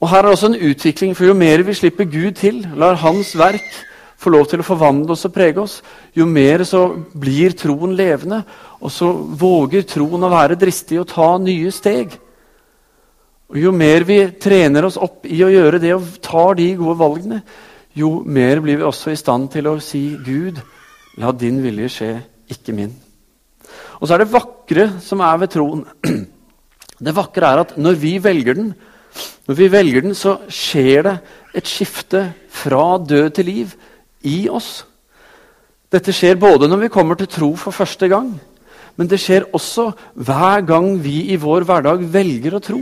Og 0.00 0.08
Her 0.08 0.24
er 0.24 0.30
også 0.30 0.46
en 0.46 0.70
utvikling, 0.70 1.16
for 1.16 1.24
jo 1.24 1.34
mer 1.34 1.62
vi 1.62 1.74
slipper 1.74 2.04
Gud 2.04 2.32
til, 2.32 2.68
lar 2.76 2.94
Hans 2.94 3.38
verk 3.38 3.86
få 4.20 4.30
lov 4.30 4.46
til 4.46 4.60
å 4.60 4.66
forvandle 4.66 5.12
oss 5.12 5.24
og 5.24 5.32
prege 5.32 5.60
oss, 5.62 5.82
jo 6.16 6.26
mer 6.26 6.64
så 6.64 6.88
blir 7.16 7.52
troen 7.56 7.96
levende. 7.96 8.42
Og 8.80 8.92
så 8.92 9.10
våger 9.12 9.84
troen 9.88 10.24
å 10.24 10.32
være 10.32 10.58
dristig 10.60 11.00
og 11.00 11.08
ta 11.10 11.34
nye 11.40 11.72
steg. 11.74 12.14
Og 13.50 13.58
Jo 13.58 13.72
mer 13.74 14.06
vi 14.06 14.20
trener 14.40 14.86
oss 14.86 14.98
opp 15.00 15.26
i 15.26 15.42
å 15.44 15.50
gjøre 15.50 15.80
det 15.82 15.92
og 15.96 16.06
tar 16.22 16.54
de 16.58 16.70
gode 16.78 16.98
valgene, 17.00 17.42
jo 17.98 18.20
mer 18.22 18.60
blir 18.62 18.78
vi 18.78 18.86
også 18.86 19.10
i 19.10 19.18
stand 19.18 19.50
til 19.50 19.66
å 19.66 19.80
si, 19.82 20.16
'Gud, 20.16 20.60
la 21.18 21.32
din 21.32 21.58
vilje 21.62 21.88
skje, 21.90 22.10
ikke 22.48 22.72
min'. 22.72 22.94
Og 24.00 24.06
så 24.06 24.14
er 24.14 24.22
det 24.22 24.32
vakre 24.32 24.86
som 25.02 25.20
er 25.20 25.36
ved 25.42 25.50
troen. 25.50 25.84
Det 27.00 27.16
vakre 27.16 27.48
er 27.48 27.58
at 27.62 27.76
når 27.80 27.94
vi 27.96 28.18
velger 28.20 28.54
den, 28.54 28.74
når 29.48 29.56
vi 29.56 29.68
velger 29.72 30.02
den, 30.04 30.14
så 30.14 30.36
skjer 30.52 31.02
det 31.06 31.14
et 31.56 31.66
skifte 31.66 32.34
fra 32.52 32.98
død 33.00 33.30
til 33.34 33.48
liv 33.48 33.72
i 34.28 34.50
oss. 34.52 34.84
Dette 35.90 36.12
skjer 36.12 36.36
både 36.36 36.68
når 36.68 36.84
vi 36.84 36.92
kommer 36.92 37.16
til 37.16 37.26
tro 37.26 37.48
for 37.56 37.72
første 37.72 38.08
gang, 38.12 38.34
men 39.00 39.08
det 39.08 39.16
skjer 39.16 39.46
også 39.56 39.86
hver 40.12 40.60
gang 40.68 40.90
vi 41.00 41.30
i 41.32 41.38
vår 41.40 41.64
hverdag 41.64 42.02
velger 42.12 42.58
å 42.58 42.60
tro. 42.60 42.80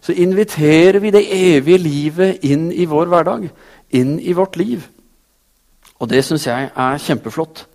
Så 0.00 0.14
inviterer 0.16 0.96
vi 1.02 1.10
det 1.12 1.26
evige 1.28 1.82
livet 1.82 2.46
inn 2.48 2.70
i 2.72 2.86
vår 2.88 3.10
hverdag, 3.12 3.44
inn 3.92 4.14
i 4.16 4.32
vårt 4.32 4.56
liv. 4.56 4.86
Og 6.00 6.08
det 6.08 6.22
syns 6.24 6.46
jeg 6.48 6.70
er 6.72 7.02
kjempeflott. 7.04 7.66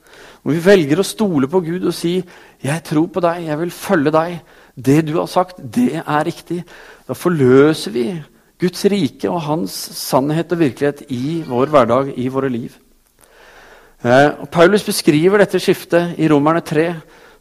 Når 0.42 0.56
vi 0.58 0.64
velger 0.66 1.04
å 1.04 1.06
stole 1.06 1.46
på 1.52 1.62
Gud 1.68 1.86
og 1.86 1.94
si 1.94 2.24
'Jeg 2.64 2.84
tror 2.84 3.08
på 3.14 3.22
deg, 3.22 3.46
jeg 3.46 3.60
vil 3.60 3.72
følge 3.72 4.12
deg', 4.12 4.42
det 4.76 5.06
du 5.06 5.20
har 5.20 5.28
sagt, 5.28 5.58
det 5.62 6.02
er 6.02 6.26
riktig. 6.26 6.64
Da 7.08 7.14
forløser 7.14 7.92
vi 7.92 8.24
Guds 8.60 8.86
rike 8.86 9.30
og 9.30 9.42
hans 9.42 9.72
sannhet 9.72 10.52
og 10.52 10.60
virkelighet 10.60 11.04
i 11.10 11.44
vår 11.48 11.68
hverdag, 11.68 12.14
i 12.18 12.28
våre 12.28 12.50
liv. 12.50 12.74
Eh, 14.04 14.32
Paulus 14.52 14.84
beskriver 14.84 15.38
dette 15.38 15.60
skiftet 15.60 16.16
i 16.18 16.28
Romerne 16.28 16.62
3, 16.62 16.96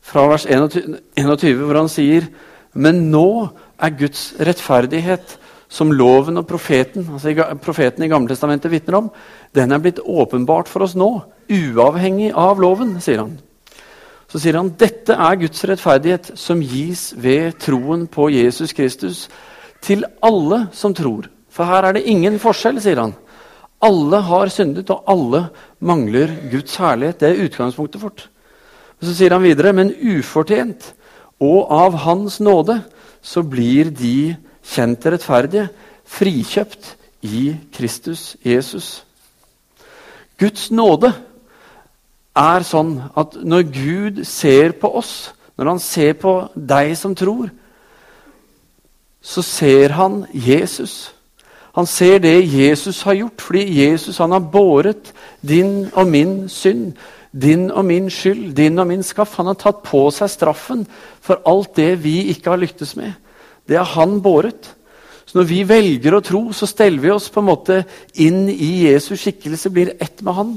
fra 0.06 0.26
vers 0.30 0.46
21, 0.46 1.00
21, 1.18 1.64
hvor 1.66 1.80
han 1.80 1.90
sier 1.90 2.28
Men 2.76 3.06
nå 3.10 3.48
er 3.80 3.96
Guds 3.96 4.34
rettferdighet, 4.38 5.38
som 5.68 5.90
loven 5.90 6.38
og 6.38 6.44
profeten, 6.46 7.06
altså 7.10 7.32
profeten 7.58 8.04
i 8.04 8.10
Gamle 8.10 8.30
Testamentet 8.30 8.70
vitner 8.70 9.00
om, 9.00 9.08
den 9.56 9.72
er 9.72 9.80
blitt 9.82 9.98
åpenbart 9.98 10.68
for 10.70 10.84
oss 10.86 10.94
nå, 10.94 11.08
uavhengig 11.50 12.30
av 12.36 12.60
loven, 12.62 12.98
sier 13.02 13.24
han. 13.24 13.32
Så 14.30 14.42
sier 14.42 14.58
han 14.58 14.74
dette 14.78 15.16
er 15.16 15.40
Guds 15.40 15.64
rettferdighet, 15.66 16.30
som 16.38 16.62
gis 16.62 17.08
ved 17.18 17.56
troen 17.62 18.06
på 18.10 18.28
Jesus 18.34 18.76
Kristus 18.76 19.24
til 19.82 20.04
alle 20.24 20.66
som 20.76 20.94
tror. 20.94 21.30
For 21.50 21.66
her 21.66 21.88
er 21.88 21.96
det 21.96 22.06
ingen 22.10 22.38
forskjell, 22.42 22.78
sier 22.84 23.00
han. 23.00 23.16
Alle 23.86 24.22
har 24.28 24.52
syndet, 24.52 24.90
og 24.92 25.08
alle 25.10 25.46
mangler 25.80 26.32
Guds 26.52 26.76
herlighet. 26.80 27.20
Det 27.20 27.32
er 27.32 27.44
utgangspunktet 27.46 28.02
vårt. 28.02 28.26
Og 29.00 29.08
så 29.08 29.14
sier 29.14 29.34
han 29.34 29.44
videre, 29.44 29.74
men 29.76 29.92
ufortjent 29.92 30.92
og 31.42 31.72
av 31.72 31.96
Hans 32.06 32.38
nåde 32.40 32.80
så 33.20 33.42
blir 33.44 33.90
de 33.92 34.36
kjent 34.66 35.04
rettferdige, 35.04 35.68
frikjøpt 36.06 36.94
i 37.26 37.56
Kristus 37.74 38.36
Jesus. 38.44 39.02
Guds 40.38 40.70
nåde 40.70 41.10
er 42.36 42.64
sånn 42.68 42.98
at 43.16 43.36
når 43.42 43.68
Gud 43.72 44.24
ser 44.28 44.76
på 44.80 44.90
oss, 45.00 45.32
når 45.56 45.72
han 45.74 45.82
ser 45.82 46.16
på 46.20 46.34
deg 46.54 46.92
som 46.98 47.14
tror, 47.16 47.50
så 49.26 49.42
ser 49.42 49.96
han 49.96 50.22
Jesus. 50.32 51.16
Han 51.76 51.88
ser 51.88 52.20
det 52.22 52.46
Jesus 52.46 53.02
har 53.04 53.16
gjort, 53.18 53.40
fordi 53.48 53.64
Jesus 53.80 54.20
han 54.22 54.32
har 54.32 54.44
båret 54.52 55.12
din 55.44 55.88
og 55.92 56.06
min 56.08 56.48
synd. 56.48 56.94
Din 57.36 57.68
og 57.70 57.84
min 57.84 58.08
skyld, 58.10 58.54
din 58.56 58.78
og 58.78 58.86
min 58.88 59.04
skaff. 59.04 59.36
Han 59.36 59.50
har 59.50 59.58
tatt 59.60 59.82
på 59.84 60.06
seg 60.14 60.30
straffen 60.32 60.86
for 61.20 61.42
alt 61.44 61.74
det 61.76 61.98
vi 62.04 62.30
ikke 62.32 62.54
har 62.54 62.62
lyktes 62.62 62.94
med. 62.96 63.12
Det 63.68 63.76
har 63.76 63.92
han 63.98 64.20
båret. 64.24 64.72
Så 65.26 65.40
når 65.40 65.48
vi 65.50 65.62
velger 65.66 66.14
å 66.16 66.22
tro, 66.24 66.42
så 66.54 66.68
steller 66.70 67.02
vi 67.02 67.10
oss 67.10 67.28
på 67.34 67.42
en 67.42 67.48
måte 67.48 67.80
inn 68.22 68.46
i 68.48 68.86
Jesus 68.86 69.24
skikkelse, 69.24 69.72
blir 69.74 69.96
ett 70.00 70.22
med 70.22 70.38
han. 70.38 70.52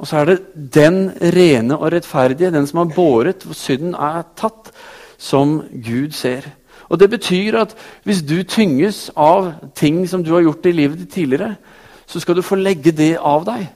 Og 0.00 0.08
så 0.08 0.20
er 0.20 0.30
det 0.32 0.38
den 0.74 1.04
rene 1.34 1.76
og 1.78 1.92
rettferdige, 1.94 2.50
den 2.50 2.66
som 2.66 2.82
har 2.82 2.94
båret, 2.96 3.44
hvor 3.44 3.56
synden 3.56 3.94
er 3.94 4.24
tatt, 4.36 4.72
som 5.20 5.60
Gud 5.70 6.16
ser. 6.16 6.48
Og 6.90 6.98
Det 6.98 7.10
betyr 7.10 7.58
at 7.60 7.76
hvis 8.04 8.22
du 8.26 8.42
tynges 8.42 9.10
av 9.16 9.52
ting 9.78 10.02
som 10.08 10.24
du 10.24 10.32
har 10.34 10.42
gjort 10.42 10.66
i 10.66 10.72
livet 10.74 10.98
ditt 10.98 11.12
tidligere, 11.12 11.54
så 12.06 12.20
skal 12.20 12.34
du 12.34 12.42
få 12.42 12.58
legge 12.58 12.90
det 12.90 13.16
av 13.16 13.44
deg. 13.46 13.68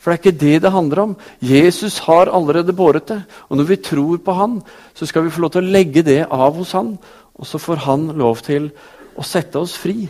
For 0.00 0.10
det 0.10 0.16
er 0.16 0.22
ikke 0.22 0.40
det 0.40 0.62
det 0.64 0.72
handler 0.72 1.02
om. 1.02 1.16
Jesus 1.44 1.98
har 2.06 2.32
allerede 2.32 2.72
båret 2.72 3.08
det. 3.08 3.18
Og 3.48 3.60
når 3.60 3.68
vi 3.68 3.76
tror 3.76 4.22
på 4.24 4.32
han, 4.32 4.60
så 4.94 5.06
skal 5.06 5.26
vi 5.26 5.32
få 5.34 5.44
lov 5.44 5.52
til 5.52 5.66
å 5.66 5.72
legge 5.74 6.02
det 6.02 6.22
av 6.24 6.56
hos 6.56 6.72
han. 6.72 6.94
Og 7.36 7.46
så 7.46 7.60
får 7.60 7.84
han 7.84 8.08
lov 8.16 8.40
til 8.46 8.70
å 9.16 9.26
sette 9.26 9.60
oss 9.60 9.76
fri. 9.76 10.08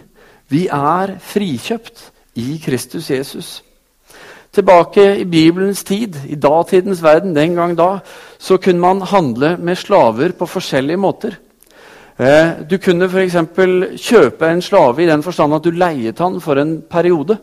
Vi 0.51 0.69
er 0.71 1.17
frikjøpt 1.19 2.07
i 2.39 2.61
Kristus 2.63 3.11
Jesus. 3.11 3.51
Tilbake 4.55 5.05
i 5.23 5.27
Bibelens 5.31 5.85
tid, 5.87 6.17
i 6.27 6.35
datidens 6.35 7.03
verden, 7.03 7.35
den 7.35 7.55
gang 7.55 7.77
da, 7.79 8.01
så 8.39 8.59
kunne 8.59 8.83
man 8.83 9.03
handle 9.07 9.57
med 9.59 9.79
slaver 9.79 10.35
på 10.39 10.47
forskjellige 10.47 10.99
måter. 10.99 11.37
Eh, 12.19 12.67
du 12.71 12.79
kunne 12.83 13.07
f.eks. 13.07 13.37
kjøpe 14.03 14.51
en 14.51 14.63
slave 14.63 15.03
i 15.03 15.07
den 15.11 15.23
forstand 15.23 15.55
at 15.55 15.65
du 15.65 15.71
leiet 15.71 16.19
han 16.19 16.41
for 16.43 16.59
en 16.59 16.81
periode. 16.83 17.39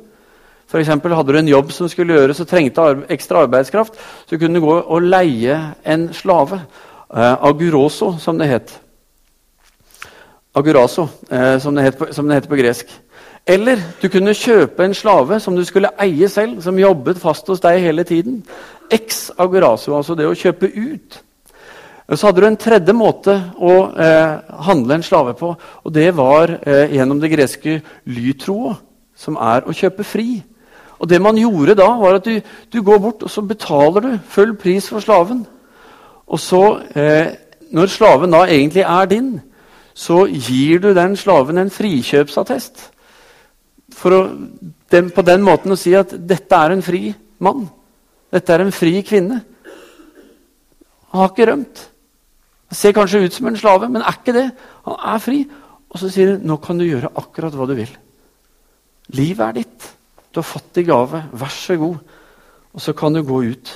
For 0.67 0.81
eksempel, 0.81 1.15
hadde 1.15 1.31
du 1.31 1.39
en 1.39 1.53
jobb 1.53 1.71
som 1.71 1.87
skulle 1.91 2.17
gjøres 2.17 2.41
og 2.43 2.49
trengte 2.49 2.87
ekstra 3.13 3.45
arbeidskraft, 3.45 3.95
så 4.27 4.39
kunne 4.39 4.59
du 4.59 4.65
gå 4.65 4.75
og 4.81 5.07
leie 5.07 5.55
en 5.87 6.09
slave. 6.13 6.59
Eh, 7.07 7.35
aguroso, 7.47 8.17
som 8.19 8.37
det 8.37 8.49
het. 8.51 8.73
Aguraso, 10.57 11.07
eh, 11.29 11.59
som, 11.59 11.75
det 11.75 11.83
het 11.83 11.97
på, 11.97 12.07
som 12.11 12.27
det 12.27 12.39
heter 12.39 12.49
på 12.49 12.57
gresk. 12.59 12.89
Eller 13.47 13.79
du 14.01 14.09
kunne 14.09 14.33
kjøpe 14.35 14.83
en 14.83 14.95
slave 14.97 15.39
som 15.39 15.55
du 15.55 15.63
skulle 15.65 15.93
eie 16.01 16.27
selv, 16.29 16.57
som 16.61 16.79
jobbet 16.79 17.19
fast 17.21 17.47
hos 17.47 17.61
deg 17.63 17.79
hele 17.79 18.03
tiden. 18.03 18.41
Ex 18.91 19.29
aguraso, 19.37 19.93
altså 19.95 20.17
det 20.17 20.27
å 20.27 20.35
kjøpe 20.35 20.67
ut. 20.67 21.21
Så 22.15 22.27
hadde 22.27 22.41
du 22.41 22.47
en 22.47 22.59
tredje 22.59 22.95
måte 22.95 23.35
å 23.59 23.71
eh, 23.99 24.35
handle 24.67 24.97
en 24.97 25.05
slave 25.05 25.35
på, 25.37 25.53
og 25.83 25.93
det 25.93 26.09
var 26.15 26.57
eh, 26.61 26.95
gjennom 26.95 27.19
det 27.21 27.31
greske 27.31 27.79
lytroa, 28.07 28.77
som 29.15 29.37
er 29.39 29.67
å 29.67 29.75
kjøpe 29.75 30.07
fri. 30.07 30.41
Og 30.97 31.09
det 31.09 31.19
man 31.21 31.37
gjorde 31.37 31.75
da, 31.77 31.87
var 31.99 32.17
at 32.17 32.25
du, 32.25 32.39
du 32.73 32.81
går 32.81 32.99
bort 33.01 33.23
og 33.23 33.29
så 33.29 33.43
betaler 33.45 34.01
du 34.05 34.11
full 34.29 34.55
pris 34.57 34.89
for 34.89 35.03
slaven. 35.03 35.45
Og 36.27 36.39
så, 36.41 36.63
eh, 36.97 37.35
når 37.71 37.91
slaven 37.93 38.33
da 38.33 38.45
egentlig 38.47 38.83
er 38.83 39.05
din, 39.11 39.29
så 39.97 40.25
gir 40.29 40.81
du 40.81 40.93
den 40.93 41.15
slaven 41.17 41.57
en 41.57 41.73
frikjøpsattest. 41.73 42.81
For 43.97 44.13
å, 44.13 44.21
den, 44.91 45.11
på 45.13 45.25
den 45.25 45.45
måten 45.45 45.73
å 45.73 45.79
si 45.79 45.93
at 45.97 46.13
dette 46.29 46.57
er 46.57 46.75
en 46.75 46.83
fri 46.85 47.11
mann. 47.43 47.65
Dette 48.33 48.53
er 48.53 48.65
en 48.65 48.75
fri 48.75 48.99
kvinne. 49.05 49.39
Han 51.13 51.23
har 51.23 51.31
ikke 51.31 51.47
rømt. 51.51 51.85
Han 52.67 52.75
ser 52.77 52.95
kanskje 52.95 53.23
ut 53.23 53.33
som 53.33 53.47
en 53.47 53.57
slave, 53.57 53.89
men 53.89 54.03
er 54.03 54.19
ikke 54.19 54.35
det. 54.35 54.47
Han 54.85 54.99
er 55.13 55.23
fri. 55.23 55.39
Og 55.87 56.01
så 56.01 56.11
sier 56.11 56.35
han 56.35 56.43
nå 56.45 56.59
kan 56.61 56.79
du 56.79 56.85
gjøre 56.85 57.13
akkurat 57.15 57.55
hva 57.55 57.69
du 57.69 57.77
vil. 57.77 57.93
Livet 59.15 59.45
er 59.45 59.55
ditt. 59.61 59.87
Du 60.37 60.43
har 60.43 60.51
fått 60.53 60.77
i 60.77 60.83
gave. 60.85 61.23
Vær 61.33 61.49
så 61.49 61.73
god. 61.81 61.97
Og 62.77 62.81
så 62.83 62.93
kan 62.93 63.15
du 63.15 63.23
gå 63.25 63.39
ut. 63.49 63.71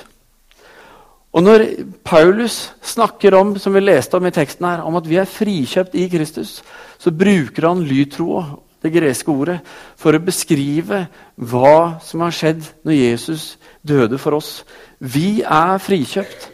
Og 1.34 1.42
når 1.42 1.64
Paulus 2.06 2.68
snakker 2.86 3.34
om 3.34 3.56
som 3.58 3.74
vi 3.74 3.82
leste 3.82 4.14
om 4.14 4.28
i 4.28 4.30
teksten 4.30 4.68
her, 4.68 4.84
om 4.86 4.94
at 5.00 5.08
vi 5.10 5.18
er 5.18 5.26
frikjøpt 5.26 5.96
i 5.98 6.04
Kristus, 6.12 6.60
så 7.02 7.10
bruker 7.10 7.66
han 7.66 7.82
lytroa, 7.82 8.60
det 8.82 8.92
greske 8.94 9.34
ordet, 9.34 9.58
for 9.98 10.14
å 10.14 10.22
beskrive 10.22 11.02
hva 11.34 11.98
som 12.06 12.22
har 12.22 12.38
skjedd 12.38 12.62
når 12.86 12.98
Jesus 12.98 13.50
døde 13.82 14.22
for 14.22 14.38
oss. 14.38 14.62
Vi 15.02 15.42
er 15.42 15.82
frikjøpt. 15.82 16.46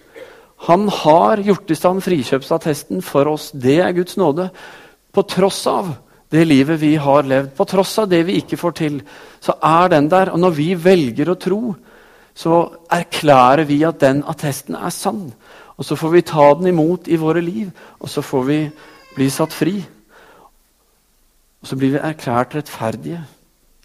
Han 0.71 0.88
har 1.05 1.45
gjort 1.45 1.69
i 1.69 1.77
stand 1.77 2.00
frikjøpsattesten 2.05 3.05
for 3.05 3.29
oss. 3.29 3.50
Det 3.53 3.77
er 3.85 3.97
Guds 3.97 4.17
nåde. 4.17 4.49
På 5.12 5.29
tross 5.29 5.67
av 5.69 5.99
det 6.30 6.44
livet 6.44 6.80
vi 6.80 6.94
har 7.00 7.25
levd, 7.25 7.54
på 7.56 7.64
tross 7.68 7.94
av 8.02 8.08
det 8.11 8.20
vi 8.28 8.37
ikke 8.42 8.58
får 8.61 8.75
til, 8.76 8.99
så 9.40 9.54
er 9.64 9.94
den 9.94 10.11
der. 10.12 10.32
Og 10.35 10.40
når 10.42 10.56
vi 10.58 10.68
velger 10.76 11.30
å 11.32 11.38
tro, 11.40 11.61
så 12.37 12.58
erklærer 12.92 13.64
vi 13.68 13.80
at 13.88 14.00
den 14.02 14.20
attesten 14.28 14.76
er 14.76 14.92
sann. 14.94 15.30
Og 15.78 15.87
så 15.87 15.97
får 15.97 16.12
vi 16.12 16.26
ta 16.26 16.50
den 16.58 16.73
imot 16.73 17.08
i 17.08 17.16
våre 17.18 17.40
liv, 17.42 17.70
og 17.99 18.11
så 18.12 18.23
får 18.23 18.44
vi 18.47 18.58
bli 19.14 19.28
satt 19.32 19.54
fri. 19.54 19.78
Og 21.62 21.70
så 21.70 21.78
blir 21.78 21.97
vi 21.97 22.02
erklært 22.02 22.54
rettferdige 22.58 23.23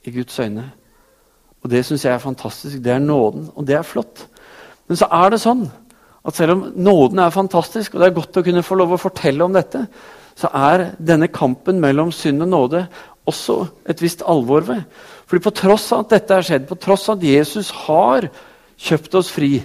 i 0.03 0.13
Guds 0.13 0.39
øyne. 0.39 0.67
Og 1.63 1.71
det 1.71 1.85
syns 1.87 2.03
jeg 2.05 2.13
er 2.13 2.21
fantastisk. 2.21 2.81
Det 2.83 2.91
er 2.91 2.99
nåden, 2.99 3.47
og 3.55 3.67
det 3.67 3.77
er 3.77 3.87
flott. 3.87 4.27
Men 4.87 4.99
så 4.99 5.07
er 5.07 5.31
det 5.31 5.41
sånn 5.41 5.63
at 6.23 6.35
selv 6.35 6.57
om 6.57 6.65
nåden 6.75 7.19
er 7.19 7.33
fantastisk, 7.35 7.93
og 7.93 8.01
det 8.01 8.09
er 8.09 8.17
godt 8.17 8.39
å 8.39 8.43
kunne 8.45 8.63
få 8.63 8.77
lov 8.79 8.95
å 8.95 8.99
fortelle 9.01 9.43
om 9.43 9.55
dette, 9.55 9.85
så 10.35 10.49
er 10.53 10.91
denne 10.97 11.29
kampen 11.29 11.81
mellom 11.81 12.11
synd 12.11 12.41
og 12.45 12.49
nåde 12.49 12.85
også 13.29 13.59
et 13.89 14.01
visst 14.01 14.23
alvor 14.27 14.65
ved. 14.67 14.81
Fordi 15.25 15.43
på 15.43 15.53
tross 15.55 15.91
av 15.95 16.03
at 16.03 16.15
dette 16.17 16.35
er 16.35 16.47
skjedd, 16.47 16.65
på 16.67 16.79
tross 16.81 17.07
av 17.09 17.17
at 17.17 17.27
Jesus 17.27 17.71
har 17.85 18.27
kjøpt 18.83 19.15
oss 19.19 19.31
fri, 19.31 19.55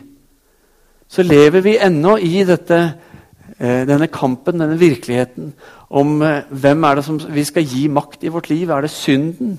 så 1.09 1.25
lever 1.25 1.65
vi 1.65 1.79
ennå 1.81 2.19
i 2.21 2.45
dette, 2.47 2.79
eh, 3.59 3.83
denne 3.89 4.11
kampen, 4.13 4.61
denne 4.61 4.79
virkeligheten, 4.79 5.55
om 5.89 6.23
eh, 6.23 6.45
hvem 6.51 6.85
er 6.85 6.99
det 6.99 7.05
som 7.05 7.19
vi 7.19 7.45
skal 7.45 7.65
gi 7.65 7.89
makt 7.89 8.25
i 8.25 8.33
vårt 8.33 8.51
liv. 8.53 8.71
Er 8.71 8.85
det 8.85 8.93
synden, 8.93 9.59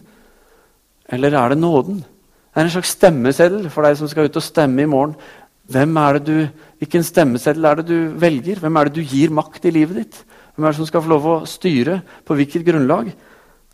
eller 1.09 1.33
er 1.33 1.49
det 1.49 1.57
nåden? 1.57 1.99
Det 1.99 2.61
er 2.61 2.67
en 2.67 2.75
slags 2.77 2.95
stemmeseddel 2.95 3.69
for 3.69 3.85
deg 3.85 3.97
som 3.97 4.07
skal 4.09 4.29
ut 4.29 4.37
og 4.37 4.45
stemme 4.45 4.83
i 4.83 4.89
morgen. 4.89 5.15
Hvem 5.69 5.97
er 5.97 6.17
det 6.17 6.25
du, 6.25 6.47
Hvilken 6.79 7.03
stemmeseddel 7.03 7.65
er 7.65 7.75
det 7.75 7.87
du 7.89 8.19
velger? 8.19 8.59
Hvem 8.59 8.75
er 8.75 8.87
det 8.87 8.95
du 8.95 9.01
gir 9.01 9.33
makt 9.35 9.65
i 9.65 9.73
livet 9.75 9.97
ditt? 9.97 10.21
Hvem 10.59 10.65
er 10.67 10.73
det 10.73 10.81
som 10.81 10.87
skal 10.89 11.03
få 11.05 11.13
lov 11.13 11.25
å 11.31 11.33
styre? 11.47 12.01
På 12.27 12.35
hvilket 12.35 12.65
grunnlag? 12.67 13.13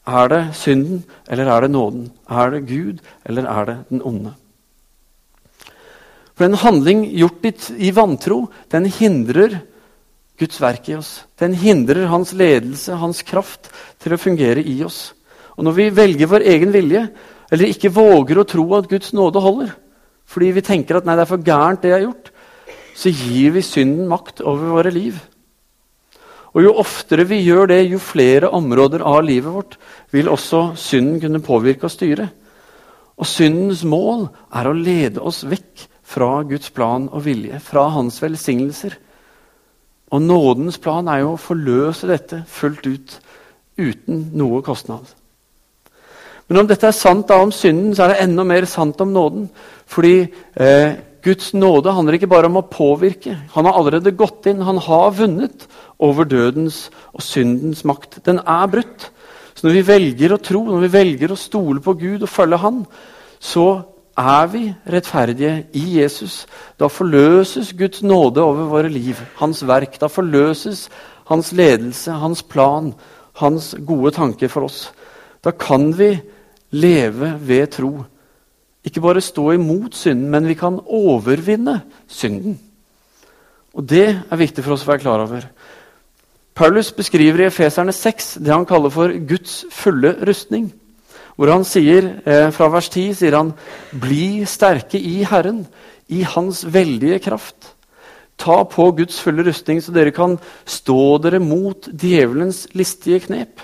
Er 0.05 0.27
det 0.29 0.41
synden, 0.53 0.99
eller 1.25 1.49
er 1.49 1.65
det 1.65 1.71
nåden? 1.73 2.03
Er 2.29 2.51
det 2.53 2.67
Gud, 2.69 2.99
eller 3.25 3.47
er 3.49 3.65
det 3.65 3.75
den 3.89 4.03
onde? 4.05 4.35
For 6.37 6.45
en 6.45 6.59
handling 6.61 7.01
gjort 7.17 7.49
i 7.73 7.89
vantro, 7.89 8.51
den 8.69 8.85
hindrer 8.85 9.63
Guds 10.37 10.61
verk 10.61 10.93
i 10.93 10.99
oss. 10.99 11.25
Den 11.41 11.57
hindrer 11.57 12.05
hans 12.13 12.35
ledelse, 12.37 13.01
hans 13.01 13.25
kraft, 13.25 13.73
til 13.97 14.13
å 14.13 14.21
fungere 14.21 14.61
i 14.61 14.77
oss. 14.85 15.15
Og 15.57 15.65
når 15.65 15.79
vi 15.81 15.89
velger 15.89 16.29
vår 16.29 16.45
egen 16.53 16.75
vilje, 16.75 17.07
eller 17.49 17.73
ikke 17.73 17.95
våger 17.97 18.37
å 18.37 18.45
tro 18.45 18.69
at 18.77 18.93
Guds 18.93 19.09
nåde 19.17 19.41
holder, 19.41 19.73
fordi 20.29 20.53
vi 20.53 20.69
tenker 20.69 20.99
at 21.01 21.09
nei, 21.09 21.17
det 21.17 21.25
er 21.25 21.33
for 21.33 21.49
gærent, 21.49 21.81
det 21.81 21.95
jeg 21.95 21.97
har 21.97 22.09
gjort, 22.11 22.35
så 22.93 23.09
gir 23.09 23.57
vi 23.57 23.65
synden 23.65 24.05
makt 24.05 24.45
over 24.45 24.77
våre 24.77 24.93
liv. 24.93 25.17
Og 26.55 26.63
Jo 26.63 26.71
oftere 26.79 27.25
vi 27.27 27.41
gjør 27.43 27.67
det, 27.67 27.81
jo 27.91 27.99
flere 27.99 28.49
områder 28.55 29.03
av 29.03 29.19
livet 29.27 29.51
vårt 29.51 29.75
vil 30.15 30.31
også 30.31 30.69
synden 30.79 31.19
kunne 31.19 31.43
påvirke 31.43 31.89
og 31.89 31.91
styre. 31.91 32.29
Og 33.19 33.27
syndens 33.27 33.83
mål 33.83 34.29
er 34.55 34.67
å 34.67 34.75
lede 34.75 35.23
oss 35.23 35.43
vekk 35.47 35.83
fra 36.05 36.29
Guds 36.47 36.71
plan 36.71 37.09
og 37.11 37.25
vilje, 37.25 37.59
fra 37.59 37.89
hans 37.91 38.21
velsignelser. 38.23 38.95
Og 40.15 40.21
nådens 40.21 40.79
plan 40.79 41.07
er 41.11 41.25
jo 41.25 41.33
å 41.33 41.41
forløse 41.41 42.07
dette 42.07 42.43
fullt 42.47 42.87
ut, 42.87 43.19
uten 43.75 44.29
noe 44.39 44.61
kostnad. 44.63 45.07
Men 46.47 46.61
om 46.61 46.67
dette 46.69 46.87
er 46.87 46.95
sant 46.95 47.27
da 47.27 47.41
om 47.41 47.51
synden, 47.51 47.95
så 47.97 48.05
er 48.05 48.13
det 48.13 48.21
enda 48.27 48.45
mer 48.47 48.67
sant 48.69 49.01
om 49.01 49.11
nåden. 49.11 49.49
Fordi 49.89 50.17
eh, 50.21 50.93
Guds 51.25 51.55
nåde 51.57 51.93
handler 51.95 52.19
ikke 52.19 52.29
bare 52.29 52.49
om 52.51 52.59
å 52.59 52.67
påvirke. 52.69 53.33
Han 53.55 53.65
har 53.65 53.79
allerede 53.79 54.13
gått 54.13 54.45
inn. 54.51 54.61
Han 54.61 54.77
har 54.85 55.15
vunnet 55.17 55.65
over 55.97 56.27
dødens 56.29 56.85
og 57.15 57.25
syndens 57.25 57.81
makt. 57.87 58.19
Den 58.27 58.43
er 58.45 58.69
brutt. 58.69 59.09
Så 59.55 59.65
når 59.65 59.77
vi 59.79 59.87
velger 59.87 60.35
å 60.35 60.41
tro, 60.43 60.61
når 60.67 60.85
vi 60.85 60.93
velger 60.93 61.33
å 61.33 61.39
stole 61.39 61.81
på 61.81 61.95
Gud 61.97 62.25
og 62.27 62.29
følge 62.29 62.61
Han, 62.61 62.83
så 63.39 63.65
er 64.15 64.47
vi 64.51 64.63
rettferdige 64.91 65.55
i 65.73 65.97
Jesus. 65.97 66.43
Da 66.79 66.91
forløses 66.91 67.73
Guds 67.73 68.03
nåde 68.03 68.43
over 68.43 68.69
våre 68.69 68.91
liv, 68.91 69.19
hans 69.41 69.63
verk. 69.65 69.97
Da 69.99 70.11
forløses 70.11 70.89
hans 71.31 71.51
ledelse, 71.51 72.11
hans 72.11 72.43
plan, 72.43 72.93
hans 73.41 73.73
gode 73.81 74.13
tanker 74.15 74.51
for 74.51 74.69
oss. 74.69 74.91
Da 75.43 75.51
kan 75.51 75.89
vi 75.97 76.13
leve 76.71 77.33
ved 77.41 77.71
tro. 77.79 78.05
Ikke 78.85 79.01
bare 79.01 79.21
stå 79.21 79.51
imot 79.55 79.95
synden, 79.97 80.29
men 80.29 80.47
vi 80.47 80.53
kan 80.57 80.79
overvinne 80.85 81.81
synden. 82.07 82.59
Og 83.75 83.89
Det 83.89 84.07
er 84.31 84.39
viktig 84.39 84.63
for 84.63 84.75
oss 84.75 84.85
å 84.85 84.93
være 84.93 85.03
klar 85.03 85.23
over. 85.25 85.47
Paulus 86.55 86.93
beskriver 86.95 87.43
i 87.43 87.47
Efeserne 87.49 87.91
6 87.91 88.37
det 88.39 88.53
han 88.53 88.65
kaller 88.65 88.93
for 88.93 89.11
Guds 89.27 89.65
fulle 89.75 90.13
rustning. 90.27 90.69
Hvor 91.35 91.51
han 91.51 91.65
sier, 91.67 92.21
eh, 92.25 92.51
Fra 92.51 92.69
vers 92.69 92.87
10 92.89 93.13
sier 93.13 93.35
han, 93.35 93.53
'Bli 93.91 94.45
sterke 94.45 94.95
i 94.95 95.23
Herren, 95.23 95.67
i 96.07 96.21
Hans 96.21 96.63
veldige 96.63 97.19
kraft'. 97.19 97.73
Ta 98.37 98.63
på 98.63 98.91
Guds 98.95 99.19
fulle 99.19 99.43
rustning, 99.43 99.81
så 99.81 99.91
dere 99.91 100.11
kan 100.11 100.39
stå 100.65 101.21
dere 101.21 101.39
mot 101.39 101.87
djevelens 101.91 102.67
listige 102.73 103.19
knep. 103.19 103.59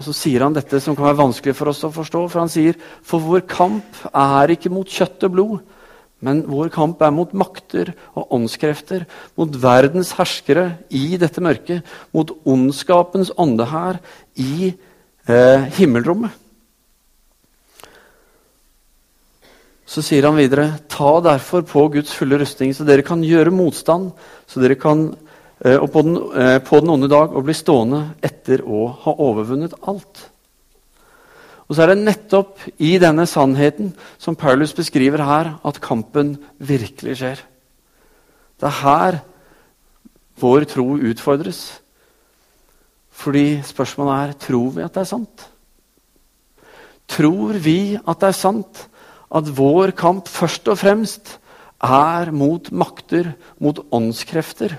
Og 0.00 0.06
Så 0.06 0.14
sier 0.16 0.40
han 0.40 0.54
dette 0.56 0.78
som 0.80 0.96
kan 0.96 1.10
være 1.10 1.20
vanskelig 1.20 1.52
for 1.58 1.68
oss 1.68 1.82
å 1.84 1.92
forstå. 1.92 2.22
For 2.32 2.40
han 2.40 2.48
sier 2.48 2.78
for 3.04 3.20
vår 3.20 3.44
kamp 3.44 3.98
er 4.08 4.54
ikke 4.54 4.72
mot 4.72 4.88
kjøtt 4.88 5.26
og 5.28 5.34
blod, 5.34 5.58
men 6.24 6.40
vår 6.48 6.70
kamp 6.72 7.02
er 7.04 7.12
mot 7.12 7.34
makter 7.36 7.92
og 8.16 8.32
åndskrefter, 8.32 9.04
mot 9.36 9.60
verdens 9.60 10.14
herskere 10.16 10.78
i 10.88 11.18
dette 11.20 11.44
mørket, 11.44 11.84
mot 12.16 12.32
ondskapens 12.48 13.32
ånde 13.40 13.68
her 13.68 14.00
i 14.40 14.72
eh, 14.72 15.68
himmelrommet. 15.76 16.32
Så 19.84 20.00
sier 20.06 20.24
han 20.24 20.40
videre.: 20.40 20.78
Ta 20.88 21.18
derfor 21.24 21.66
på 21.68 21.88
Guds 21.92 22.16
fulle 22.16 22.40
rustning, 22.40 22.72
så 22.72 22.88
dere 22.88 23.04
kan 23.04 23.20
gjøre 23.26 23.52
motstand, 23.52 24.14
så 24.48 24.64
dere 24.64 24.80
kan 24.80 25.10
og 25.76 25.90
på 25.92 26.02
den, 26.06 26.16
eh, 26.40 26.58
på 26.64 26.80
den 26.80 26.92
onde 26.94 27.08
dag 27.12 27.34
og 27.36 27.44
bli 27.44 27.54
stående 27.56 28.14
etter 28.24 28.62
å 28.64 28.86
ha 29.04 29.12
overvunnet 29.12 29.76
alt. 29.88 30.22
Og 31.68 31.76
så 31.76 31.84
er 31.84 31.92
det 31.92 32.02
nettopp 32.02 32.64
i 32.82 32.96
denne 32.98 33.28
sannheten 33.30 33.92
som 34.18 34.34
Paulus 34.34 34.72
beskriver 34.74 35.22
her, 35.22 35.52
at 35.62 35.82
kampen 35.84 36.32
virkelig 36.58 37.20
skjer. 37.20 37.44
Det 38.58 38.66
er 38.66 38.80
her 38.80 39.20
vår 40.40 40.66
tro 40.66 40.96
utfordres. 40.98 41.62
Fordi 43.12 43.60
spørsmålet 43.62 44.16
er 44.16 44.36
tror 44.40 44.74
vi 44.74 44.82
at 44.82 44.96
det 44.96 45.04
er 45.04 45.12
sant. 45.12 45.46
Tror 47.10 47.60
vi 47.60 47.78
at 48.00 48.18
det 48.18 48.32
er 48.32 48.40
sant 48.40 48.86
at 49.30 49.54
vår 49.54 49.92
kamp 49.94 50.26
først 50.26 50.68
og 50.72 50.80
fremst 50.80 51.36
er 51.84 52.32
mot 52.34 52.72
makter, 52.72 53.34
mot 53.60 53.78
åndskrefter? 53.92 54.74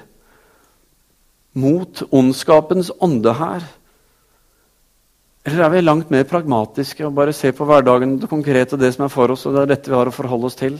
Mot 1.57 2.03
ondskapens 2.11 2.91
ånde 2.99 3.33
her? 3.35 3.65
Eller 5.43 5.65
er 5.65 5.73
vi 5.73 5.83
langt 5.83 6.11
mer 6.13 6.27
pragmatiske 6.29 7.05
og 7.07 7.15
bare 7.17 7.33
ser 7.33 7.55
på 7.57 7.65
hverdagen 7.65 8.19
det 8.21 8.29
konkrete, 8.29 8.77
det 8.77 8.93
som 8.93 9.07
er 9.07 9.13
for 9.13 9.33
oss, 9.33 9.47
og 9.49 9.55
det 9.55 9.63
er 9.63 9.71
dette 9.73 9.89
vi 9.89 9.97
har 9.97 10.09
å 10.09 10.13
forholde 10.13 10.51
oss 10.51 10.59
til? 10.59 10.77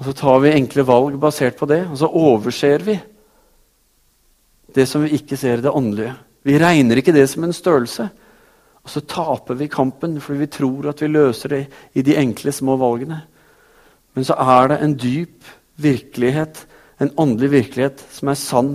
Og 0.00 0.08
så 0.08 0.14
tar 0.16 0.40
vi 0.42 0.54
enkle 0.56 0.86
valg 0.88 1.18
basert 1.20 1.58
på 1.58 1.68
det, 1.70 1.84
og 1.86 1.98
så 2.00 2.08
overser 2.08 2.86
vi 2.86 2.96
det 4.74 4.88
som 4.90 5.04
vi 5.04 5.14
ikke 5.14 5.36
ser 5.38 5.62
det 5.62 5.70
åndelige. 5.70 6.16
Vi 6.44 6.58
regner 6.58 6.98
ikke 6.98 7.14
det 7.14 7.28
som 7.30 7.44
en 7.46 7.54
størrelse. 7.54 8.08
Og 8.84 8.92
så 8.92 9.00
taper 9.08 9.56
vi 9.56 9.70
kampen 9.72 10.18
fordi 10.20 10.42
vi 10.42 10.50
tror 10.52 10.90
at 10.90 11.00
vi 11.00 11.12
løser 11.12 11.54
det 11.54 11.62
i 11.96 12.02
de 12.04 12.16
enkle, 12.20 12.52
små 12.52 12.76
valgene. 12.80 13.22
Men 14.14 14.26
så 14.26 14.36
er 14.40 14.72
det 14.72 14.80
en 14.82 14.96
dyp 14.98 15.52
virkelighet, 15.80 16.66
en 17.00 17.12
åndelig 17.18 17.50
virkelighet, 17.54 18.04
som 18.12 18.30
er 18.30 18.38
sann, 18.38 18.74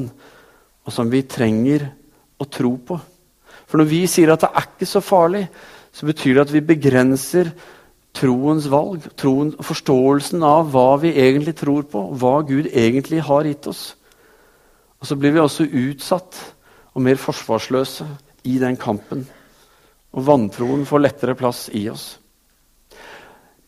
og 0.90 0.94
som 0.94 1.10
vi 1.12 1.22
trenger 1.30 1.86
å 2.42 2.48
tro 2.50 2.74
på. 2.82 2.98
For 3.70 3.78
når 3.78 3.90
vi 3.92 4.06
sier 4.10 4.32
at 4.34 4.42
det 4.42 4.50
er 4.50 4.66
ikke 4.66 4.88
så 4.90 5.02
farlig, 5.06 5.44
så 5.94 6.08
betyr 6.10 6.36
det 6.36 6.46
at 6.48 6.54
vi 6.56 6.66
begrenser 6.66 7.52
troens 8.18 8.66
valg, 8.72 9.06
troen, 9.20 9.52
forståelsen 9.62 10.42
av 10.46 10.72
hva 10.74 10.96
vi 11.04 11.14
egentlig 11.14 11.54
tror 11.60 11.86
på, 11.92 12.02
hva 12.18 12.40
Gud 12.48 12.72
egentlig 12.74 13.22
har 13.28 13.46
gitt 13.46 13.70
oss. 13.70 13.84
Og 15.00 15.08
så 15.08 15.18
blir 15.20 15.36
vi 15.36 15.44
også 15.44 15.68
utsatt 15.68 16.40
og 16.96 17.06
mer 17.06 17.20
forsvarsløse 17.22 18.08
i 18.50 18.58
den 18.60 18.80
kampen. 18.82 19.22
Og 20.18 20.26
vantroen 20.26 20.88
får 20.90 21.06
lettere 21.06 21.38
plass 21.38 21.68
i 21.78 21.86
oss. 21.92 22.16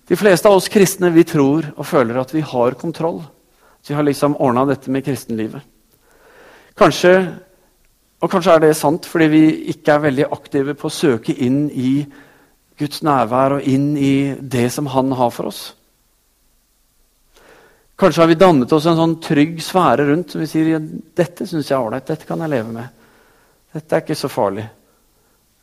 De 0.10 0.18
fleste 0.18 0.50
av 0.50 0.58
oss 0.58 0.72
kristne 0.74 1.14
vi 1.14 1.24
tror 1.30 1.70
og 1.76 1.86
føler 1.88 2.18
at 2.20 2.34
vi 2.34 2.42
har 2.42 2.80
kontroll. 2.82 3.22
Så 3.82 3.94
vi 3.94 4.00
har 4.02 4.10
liksom 4.10 4.36
ordna 4.42 4.66
dette 4.68 4.92
med 4.92 5.06
kristenlivet. 5.06 5.62
Kanskje, 6.82 7.14
og 8.26 8.30
kanskje 8.32 8.54
er 8.56 8.62
det 8.64 8.72
sant 8.80 9.06
fordi 9.06 9.28
vi 9.30 9.42
ikke 9.70 9.94
er 9.94 10.06
veldig 10.08 10.26
aktive 10.34 10.74
på 10.74 10.90
å 10.90 10.94
søke 10.94 11.36
inn 11.46 11.68
i 11.70 12.00
Guds 12.82 13.04
nærvær 13.06 13.60
og 13.60 13.68
inn 13.70 13.92
i 14.02 14.34
det 14.42 14.66
som 14.74 14.90
Han 14.90 15.14
har 15.14 15.30
for 15.36 15.52
oss. 15.52 15.62
Kanskje 18.02 18.24
har 18.24 18.32
vi 18.32 18.40
dannet 18.42 18.74
oss 18.74 18.88
en 18.90 18.98
sånn 18.98 19.20
trygg 19.22 19.62
sfære 19.62 20.08
rundt 20.10 20.34
som 20.34 20.42
vi 20.42 20.50
sier 20.50 20.72
ja, 20.72 20.82
dette 20.82 21.46
synes 21.46 21.70
jeg 21.70 21.78
er 21.78 21.86
ålreit, 21.86 22.08
dette 22.10 22.26
kan 22.26 22.42
jeg 22.42 22.56
leve 22.56 22.74
med. 22.74 22.98
Dette 23.78 23.96
er 23.96 24.02
ikke 24.02 24.18
så 24.18 24.32
farlig. 24.32 24.66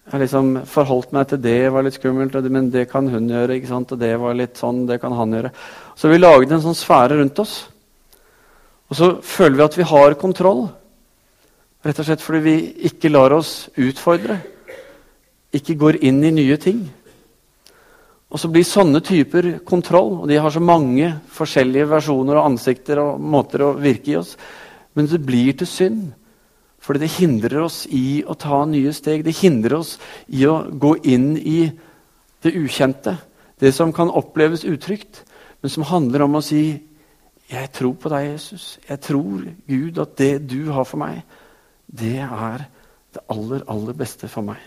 Jeg 0.07 0.14
har 0.14 0.22
liksom 0.22 0.54
forholdt 0.70 1.11
meg 1.18 1.26
til 1.28 1.42
det 1.42 1.59
var 1.74 1.83
litt 1.83 1.98
skummelt, 1.98 2.38
men 2.46 2.70
det 2.70 2.87
kan 2.92 3.11
hun 3.11 3.26
gjøre. 3.28 3.59
ikke 3.59 3.72
sant? 3.74 3.90
Og 3.92 3.98
det 3.98 4.14
var 4.22 4.38
litt 4.38 4.54
sånn, 4.57 4.87
det 4.87 5.02
kan 5.02 5.18
han 5.18 5.35
gjøre. 5.35 5.50
Så 5.98 6.09
vi 6.09 6.22
laget 6.22 6.54
en 6.54 6.62
sånn 6.62 6.78
sfære 6.78 7.18
rundt 7.18 7.42
oss. 7.42 7.59
Og 8.88 8.96
så 8.96 9.11
føler 9.20 9.59
vi 9.59 9.66
at 9.66 9.76
vi 9.83 9.88
har 9.90 10.16
kontroll. 10.22 10.68
Rett 11.87 12.01
og 12.03 12.09
slett 12.09 12.23
fordi 12.25 12.41
vi 12.43 12.55
ikke 12.88 13.11
lar 13.12 13.35
oss 13.37 13.69
utfordre. 13.79 14.41
Ikke 15.55 15.79
går 15.79 16.01
inn 16.09 16.19
i 16.27 16.35
nye 16.35 16.57
ting. 16.61 16.81
Og 18.29 18.41
så 18.41 18.51
blir 18.53 18.67
sånne 18.67 19.01
typer 19.01 19.55
kontroll, 19.64 20.19
og 20.21 20.29
de 20.29 20.37
har 20.37 20.53
så 20.53 20.61
mange 20.61 21.14
forskjellige 21.33 21.88
versjoner 21.88 22.37
og 22.37 22.51
ansikter 22.51 23.01
og 23.01 23.23
måter 23.23 23.64
å 23.64 23.77
virke 23.81 24.12
i 24.12 24.19
oss, 24.19 24.35
men 24.99 25.09
det 25.09 25.23
blir 25.25 25.55
til 25.57 25.71
synd. 25.71 26.03
Fordi 26.85 27.05
det 27.05 27.14
hindrer 27.17 27.62
oss 27.64 27.83
i 27.95 28.21
å 28.27 28.37
ta 28.38 28.61
nye 28.69 28.93
steg. 28.95 29.25
Det 29.25 29.35
hindrer 29.41 29.79
oss 29.81 29.97
i 30.29 30.45
å 30.49 30.61
gå 30.71 30.93
inn 31.11 31.33
i 31.38 31.71
det 32.45 32.53
ukjente. 32.55 33.17
Det 33.59 33.73
som 33.75 33.93
kan 33.93 34.12
oppleves 34.14 34.67
utrygt, 34.69 35.25
men 35.62 35.73
som 35.73 35.87
handler 35.88 36.23
om 36.27 36.37
å 36.38 36.45
si 36.45 36.81
'Jeg 37.49 37.73
tror 37.73 37.95
på 37.95 38.09
deg, 38.09 38.33
Jesus. 38.33 38.79
Jeg 38.88 39.01
tror, 39.01 39.45
Gud, 39.67 39.99
at 39.99 40.17
det 40.17 40.49
du 40.51 40.71
har 40.71 40.85
for 40.85 40.99
meg, 40.99 41.23
det 41.88 42.18
er 42.20 42.66
det 43.14 43.24
aller, 43.33 43.62
aller 43.68 43.96
beste 43.96 44.29
for 44.29 44.44
meg. 44.44 44.61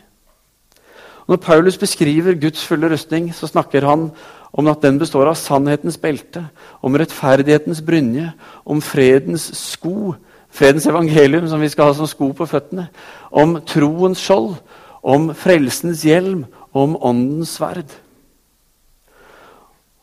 Og 1.21 1.35
når 1.35 1.41
Paulus 1.45 1.77
beskriver 1.77 2.39
Guds 2.41 2.65
fulle 2.65 2.89
rustning, 2.91 3.29
så 3.35 3.47
snakker 3.47 3.85
han 3.85 4.09
om 4.53 4.67
at 4.67 4.81
den 4.81 4.99
består 4.99 5.29
av 5.29 5.37
sannhetens 5.39 5.97
belte, 6.01 6.47
om 6.81 6.97
rettferdighetens 6.97 7.81
brynje, 7.85 8.31
om 8.65 8.81
fredens 8.81 9.45
sko, 9.57 10.15
fredens 10.49 10.87
evangelium, 10.89 11.47
som 11.47 11.61
vi 11.61 11.69
skal 11.69 11.91
ha 11.91 11.93
som 11.95 12.09
sko 12.09 12.31
på 12.35 12.47
føttene. 12.49 12.89
Om 13.31 13.61
troens 13.69 14.19
skjold, 14.19 14.55
om 15.01 15.29
frelsens 15.37 16.03
hjelm, 16.03 16.45
om 16.73 16.97
åndens 16.99 17.55
sverd. 17.57 17.93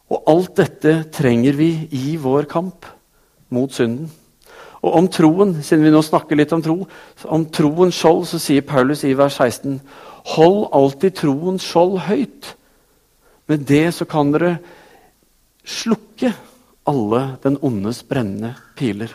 Og 0.09 0.22
alt 0.31 0.57
dette 0.57 1.02
trenger 1.12 1.59
vi 1.59 1.70
i 1.92 2.16
vår 2.16 2.48
kamp 2.48 2.87
mot 3.52 3.72
synden. 3.72 4.09
Og 4.82 4.94
om 4.94 5.08
troen, 5.10 5.56
siden 5.64 5.84
vi 5.86 5.92
nå 5.92 6.02
snakker 6.06 6.38
litt 6.38 6.52
om 6.54 6.62
tro, 6.62 6.76
om 7.26 7.46
troens 7.54 7.96
skjold, 7.98 8.26
så 8.30 8.38
sier 8.42 8.66
Paulus 8.66 9.02
i 9.04 9.14
vers 9.18 9.38
16.: 9.40 9.80
Hold 10.34 10.68
alltid 10.76 11.16
troens 11.18 11.66
skjold 11.66 11.98
høyt. 12.06 12.52
Med 13.48 13.64
det 13.66 13.88
så 13.96 14.06
kan 14.06 14.30
dere 14.34 14.58
slukke 15.68 16.34
alle 16.88 17.22
den 17.42 17.58
ondes 17.64 18.02
brennende 18.06 18.54
piler. 18.78 19.10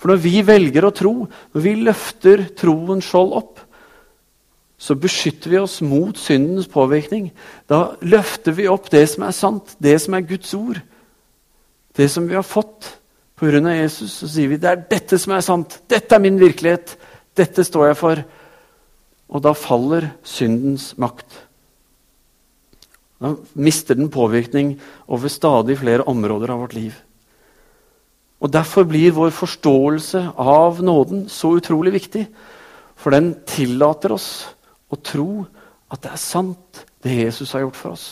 For 0.00 0.10
når 0.10 0.22
vi 0.24 0.40
velger 0.44 0.86
å 0.86 0.94
tro, 0.94 1.12
når 1.54 1.64
vi 1.64 1.76
løfter 1.80 2.48
troens 2.58 3.06
skjold 3.06 3.36
opp, 3.38 3.60
så 4.84 4.96
beskytter 4.98 5.52
vi 5.52 5.60
oss 5.60 5.78
mot 5.86 6.18
syndens 6.18 6.66
påvirkning. 6.68 7.30
Da 7.70 7.94
løfter 8.04 8.56
vi 8.56 8.66
opp 8.68 8.90
det 8.92 9.06
som 9.12 9.24
er 9.24 9.36
sant, 9.36 9.76
det 9.80 9.94
som 10.02 10.16
er 10.16 10.26
Guds 10.28 10.50
ord. 10.58 10.80
Det 11.94 12.08
som 12.10 12.26
vi 12.28 12.36
har 12.36 12.44
fått 12.44 12.90
pga. 13.38 13.74
Jesus. 13.74 14.12
Så 14.20 14.28
sier 14.30 14.48
vi 14.48 14.60
det 14.60 14.70
er 14.70 14.84
dette 14.90 15.18
som 15.20 15.34
er 15.34 15.44
sant. 15.44 15.80
Dette 15.90 16.14
er 16.14 16.22
min 16.22 16.38
virkelighet. 16.40 16.96
Dette 17.36 17.64
står 17.64 17.90
jeg 17.90 17.98
for. 18.00 18.22
Og 19.34 19.42
da 19.42 19.54
faller 19.56 20.10
syndens 20.26 20.92
makt. 21.00 21.26
Da 23.22 23.34
mister 23.54 23.96
den 23.96 24.10
påvirkning 24.12 24.76
over 25.08 25.32
stadig 25.32 25.78
flere 25.80 26.06
områder 26.10 26.52
av 26.52 26.64
vårt 26.66 26.74
liv. 26.76 26.94
Og 28.44 28.52
Derfor 28.52 28.84
blir 28.84 29.14
vår 29.16 29.30
forståelse 29.32 30.34
av 30.36 30.82
nåden 30.84 31.28
så 31.32 31.54
utrolig 31.56 31.94
viktig. 31.94 32.26
For 32.94 33.14
den 33.14 33.32
tillater 33.48 34.12
oss 34.12 34.44
å 34.92 34.98
tro 35.00 35.46
at 35.90 36.02
det 36.04 36.12
er 36.12 36.20
sant, 36.20 36.84
det 37.02 37.16
Jesus 37.24 37.54
har 37.54 37.64
gjort 37.64 37.78
for 37.78 37.94
oss. 37.96 38.06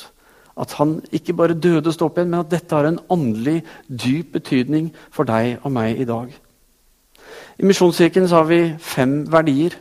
At 0.57 0.75
han 0.79 0.99
ikke 1.15 1.35
bare 1.37 1.57
døde 1.57 1.89
og 1.89 1.95
sto 1.97 2.09
opp 2.09 2.19
igjen, 2.19 2.33
men 2.33 2.43
at 2.45 2.51
dette 2.53 2.77
har 2.77 2.89
en 2.89 3.01
åndelig, 3.13 3.63
dyp 3.89 4.35
betydning 4.37 4.91
for 5.11 5.29
deg 5.29 5.63
og 5.63 5.73
meg 5.73 6.01
i 6.01 6.09
dag. 6.09 6.33
I 7.59 7.69
Misjonskirken 7.69 8.29
har 8.33 8.45
vi 8.49 8.61
fem 8.81 9.23
verdier. 9.33 9.77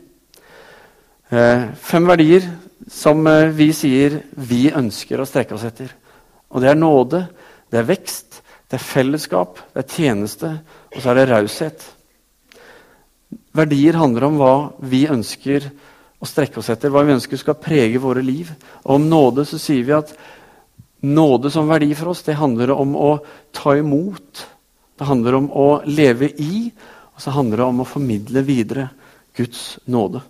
Eh, 1.31 1.71
fem 1.75 2.07
verdier 2.07 2.47
som 2.91 3.25
eh, 3.27 3.51
vi 3.55 3.71
sier 3.75 4.21
vi 4.35 4.69
ønsker 4.75 5.21
å 5.21 5.27
strekke 5.27 5.55
oss 5.55 5.67
etter. 5.67 5.91
Og 6.51 6.63
det 6.63 6.71
er 6.71 6.79
nåde, 6.79 7.25
det 7.71 7.79
er 7.79 7.87
vekst, 7.87 8.41
det 8.71 8.79
er 8.79 8.83
fellesskap, 8.83 9.59
det 9.73 9.83
er 9.83 9.95
tjeneste, 9.95 10.51
og 10.91 10.99
så 10.99 11.11
er 11.11 11.19
det 11.19 11.29
raushet. 11.31 11.85
Verdier 13.55 13.99
handler 13.99 14.27
om 14.27 14.37
hva 14.39 14.55
vi 14.91 15.05
ønsker 15.11 15.69
å 16.21 16.27
strekke 16.27 16.59
oss 16.61 16.69
etter, 16.71 16.91
hva 16.91 17.03
vi 17.07 17.15
ønsker 17.15 17.39
skal 17.39 17.59
prege 17.59 17.99
våre 18.03 18.23
liv. 18.23 18.51
Og 18.85 18.97
om 18.99 19.07
nåde 19.11 19.47
så 19.47 19.59
sier 19.59 19.87
vi 19.87 19.95
at 19.95 20.13
nåde 21.01 21.51
som 21.51 21.69
verdi 21.69 21.93
for 21.97 22.13
oss, 22.13 22.23
det 22.23 22.37
handler 22.39 22.71
om 22.75 22.95
å 22.95 23.11
ta 23.55 23.75
imot. 23.77 24.45
Det 24.97 25.07
handler 25.09 25.37
om 25.39 25.47
å 25.51 25.69
leve 25.89 26.29
i, 26.29 26.67
og 27.15 27.21
så 27.21 27.33
handler 27.33 27.61
det 27.61 27.69
om 27.69 27.81
å 27.81 27.89
formidle 27.89 28.43
videre 28.45 28.89
Guds 29.37 29.79
nåde. 29.89 30.21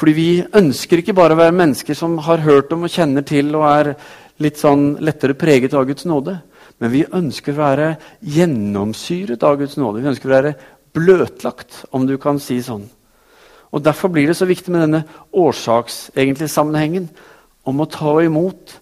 Fordi 0.00 0.12
vi 0.16 0.28
ønsker 0.56 1.02
ikke 1.02 1.16
bare 1.16 1.34
å 1.36 1.40
være 1.40 1.56
mennesker 1.56 1.96
som 1.98 2.16
har 2.24 2.40
hørt 2.46 2.70
om 2.72 2.86
og 2.86 2.92
kjenner 2.92 3.26
til 3.26 3.50
og 3.58 3.66
er 3.68 3.90
litt 4.40 4.60
sånn 4.60 4.94
lettere 5.04 5.36
preget 5.36 5.74
av 5.76 5.84
Guds 5.88 6.06
nåde. 6.08 6.38
Men 6.80 6.92
vi 6.94 7.02
ønsker 7.04 7.52
å 7.52 7.60
være 7.60 7.88
gjennomsyret 8.24 9.42
av 9.44 9.58
Guds 9.60 9.76
nåde. 9.76 10.00
Vi 10.00 10.08
ønsker 10.08 10.30
å 10.30 10.36
være 10.38 10.54
bløtlagt, 10.96 11.84
om 11.92 12.06
du 12.08 12.16
kan 12.18 12.40
si 12.40 12.56
sånn. 12.64 12.86
Og 13.70 13.84
Derfor 13.84 14.10
blir 14.10 14.26
det 14.30 14.38
så 14.38 14.48
viktig 14.48 14.72
med 14.72 14.86
denne 14.86 15.04
årsakssammenhengen 15.36 17.10
om 17.70 17.82
å 17.82 17.88
ta 17.90 18.18
imot 18.24 18.76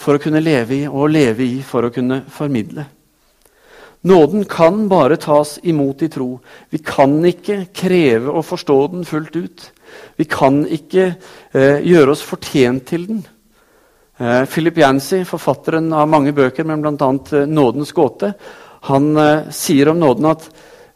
for 0.00 0.16
å 0.16 0.22
kunne 0.22 0.40
leve 0.40 0.78
i, 0.78 0.86
og 0.88 1.12
leve 1.12 1.44
i 1.44 1.60
for 1.66 1.86
å 1.86 1.92
kunne 1.92 2.22
formidle. 2.32 2.86
Nåden 4.08 4.46
kan 4.48 4.86
bare 4.88 5.18
tas 5.20 5.58
imot 5.68 6.02
i 6.02 6.08
tro. 6.08 6.38
Vi 6.72 6.80
kan 6.80 7.18
ikke 7.28 7.66
kreve 7.76 8.32
å 8.32 8.40
forstå 8.40 8.78
den 8.94 9.04
fullt 9.04 9.36
ut. 9.36 9.66
Vi 10.16 10.24
kan 10.24 10.62
ikke 10.64 11.10
eh, 11.52 11.82
gjøre 11.84 12.14
oss 12.14 12.24
fortjent 12.24 12.86
til 12.88 13.04
den. 13.10 13.20
Eh, 14.16 14.46
Philip 14.48 14.80
Yancy, 14.80 15.20
forfatteren 15.28 15.92
av 15.92 16.08
mange 16.08 16.32
bøker, 16.32 16.64
men 16.64 16.80
bl.a. 16.80 16.94
Eh, 16.96 17.44
'Nådens 17.44 17.92
gåte', 17.92 18.32
han 18.88 19.16
eh, 19.16 19.50
sier 19.52 19.92
om 19.92 20.00
nåden 20.00 20.30
at 20.30 20.48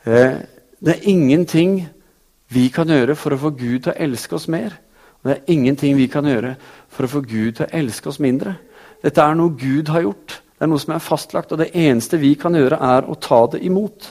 eh, 0.08 0.40
det 0.80 0.94
er 0.94 1.08
ingenting 1.08 1.82
vi 2.48 2.68
kan 2.72 2.88
gjøre 2.88 3.16
for 3.16 3.34
å 3.34 3.40
få 3.40 3.52
Gud 3.52 3.84
til 3.84 3.92
å 3.92 3.98
elske 4.00 4.36
oss 4.38 4.48
mer. 4.48 4.78
Det 5.24 5.32
er 5.32 5.52
ingenting 5.54 5.96
vi 5.96 6.08
kan 6.12 6.26
gjøre 6.28 6.54
for 6.92 7.06
å 7.06 7.12
få 7.14 7.22
Gud 7.24 7.56
til 7.56 7.64
å 7.64 7.72
elske 7.78 8.10
oss 8.10 8.20
mindre. 8.20 8.58
Dette 9.04 9.24
er 9.24 9.36
noe 9.38 9.56
Gud 9.56 9.88
har 9.92 10.04
gjort. 10.04 10.40
Det 10.54 10.66
er 10.66 10.70
noe 10.70 10.82
som 10.82 10.92
er 10.94 11.02
fastlagt, 11.02 11.52
og 11.52 11.60
det 11.60 11.72
eneste 11.72 12.20
vi 12.20 12.34
kan 12.38 12.54
gjøre, 12.56 12.76
er 12.76 13.08
å 13.08 13.16
ta 13.20 13.40
det 13.54 13.62
imot. 13.64 14.10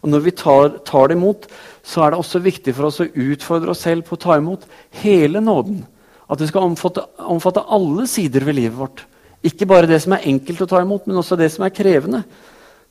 Og 0.00 0.12
når 0.12 0.24
vi 0.24 0.34
tar, 0.36 0.76
tar 0.86 1.08
det 1.10 1.16
imot, 1.16 1.48
så 1.82 2.04
er 2.04 2.12
det 2.12 2.20
også 2.20 2.42
viktig 2.44 2.74
for 2.76 2.88
oss 2.88 3.00
å 3.02 3.08
utfordre 3.08 3.72
oss 3.72 3.82
selv 3.84 4.06
på 4.06 4.16
å 4.16 4.22
ta 4.22 4.36
imot 4.40 4.64
hele 5.02 5.42
nåden. 5.44 5.82
At 6.30 6.40
det 6.40 6.50
skal 6.52 6.68
omfatte, 6.68 7.04
omfatte 7.26 7.66
alle 7.66 8.06
sider 8.08 8.44
ved 8.46 8.60
livet 8.60 8.78
vårt. 8.78 9.04
Ikke 9.44 9.68
bare 9.68 9.88
det 9.88 9.98
som 10.04 10.14
er 10.14 10.28
enkelt 10.30 10.62
å 10.62 10.68
ta 10.70 10.80
imot, 10.84 11.08
men 11.08 11.20
også 11.20 11.38
det 11.40 11.50
som 11.52 11.64
er 11.66 11.74
krevende. 11.74 12.22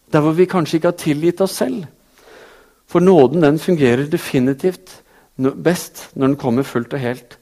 Der 0.10 0.25
hvor 0.25 0.34
vi 0.38 0.49
kanskje 0.49 0.79
ikke 0.79 0.91
har 0.91 1.01
tilgitt 1.01 1.41
oss 1.45 1.58
selv. 1.62 1.86
For 2.89 3.01
nåden 3.05 3.45
den 3.45 3.62
fungerer 3.62 4.10
definitivt 4.10 4.97
best 5.38 6.10
når 6.15 6.34
den 6.34 6.39
kommer 6.41 6.67
fullt 6.67 6.93
og 6.97 7.03
helt. 7.03 7.38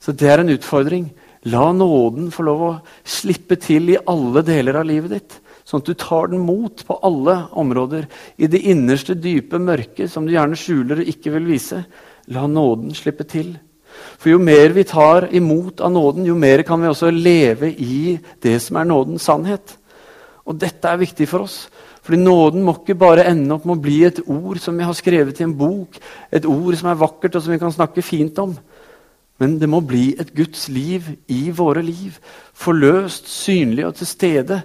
Så 0.00 0.14
det 0.16 0.30
er 0.32 0.42
en 0.42 0.52
utfordring. 0.52 1.10
La 1.48 1.70
nåden 1.72 2.28
få 2.32 2.44
lov 2.44 2.64
å 2.66 2.72
slippe 3.04 3.56
til 3.60 3.92
i 3.94 4.00
alle 4.08 4.42
deler 4.44 4.80
av 4.80 4.88
livet 4.88 5.14
ditt. 5.14 5.38
Sånn 5.64 5.84
at 5.84 5.88
du 5.88 5.94
tar 5.94 6.32
den 6.32 6.42
mot 6.42 6.82
på 6.86 6.96
alle 7.06 7.36
områder. 7.60 8.06
I 8.40 8.48
det 8.50 8.62
innerste, 8.72 9.14
dype 9.14 9.60
mørket 9.60 10.10
som 10.12 10.26
du 10.26 10.34
gjerne 10.34 10.58
skjuler 10.58 11.02
og 11.02 11.10
ikke 11.12 11.32
vil 11.36 11.48
vise. 11.52 11.84
La 12.32 12.46
nåden 12.48 12.94
slippe 12.96 13.28
til. 13.28 13.54
For 14.20 14.32
jo 14.32 14.40
mer 14.42 14.72
vi 14.74 14.84
tar 14.88 15.28
imot 15.34 15.80
av 15.84 15.92
nåden, 15.92 16.26
jo 16.28 16.36
mer 16.38 16.62
kan 16.66 16.80
vi 16.80 16.90
også 16.90 17.10
leve 17.12 17.70
i 17.70 18.18
det 18.42 18.56
som 18.64 18.78
er 18.80 18.88
nådens 18.88 19.28
sannhet. 19.28 19.76
Og 20.48 20.58
dette 20.60 20.88
er 20.88 21.00
viktig 21.00 21.28
for 21.30 21.46
oss. 21.46 21.62
Fordi 22.00 22.18
nåden 22.20 22.64
må 22.64 22.74
ikke 22.78 22.96
bare 22.98 23.26
ende 23.28 23.54
opp 23.54 23.66
med 23.68 23.76
å 23.76 23.82
bli 23.84 23.98
et 24.08 24.22
ord 24.24 24.58
som 24.62 24.76
vi 24.78 24.86
har 24.86 24.96
skrevet 24.96 25.40
i 25.40 25.46
en 25.46 25.56
bok, 25.56 25.98
et 26.32 26.46
ord 26.48 26.76
som 26.80 26.88
er 26.90 27.00
vakkert 27.00 27.36
og 27.36 27.44
som 27.44 27.52
vi 27.52 27.60
kan 27.60 27.74
snakke 27.74 28.04
fint 28.04 28.38
om. 28.40 28.56
Men 29.40 29.56
det 29.58 29.68
må 29.72 29.80
bli 29.80 30.10
et 30.20 30.34
Guds 30.36 30.68
liv 30.68 31.06
i 31.32 31.48
våre 31.56 31.82
liv. 31.84 32.18
Forløst, 32.52 33.28
synlig 33.32 33.86
og 33.88 33.96
til 33.96 34.08
stede. 34.08 34.60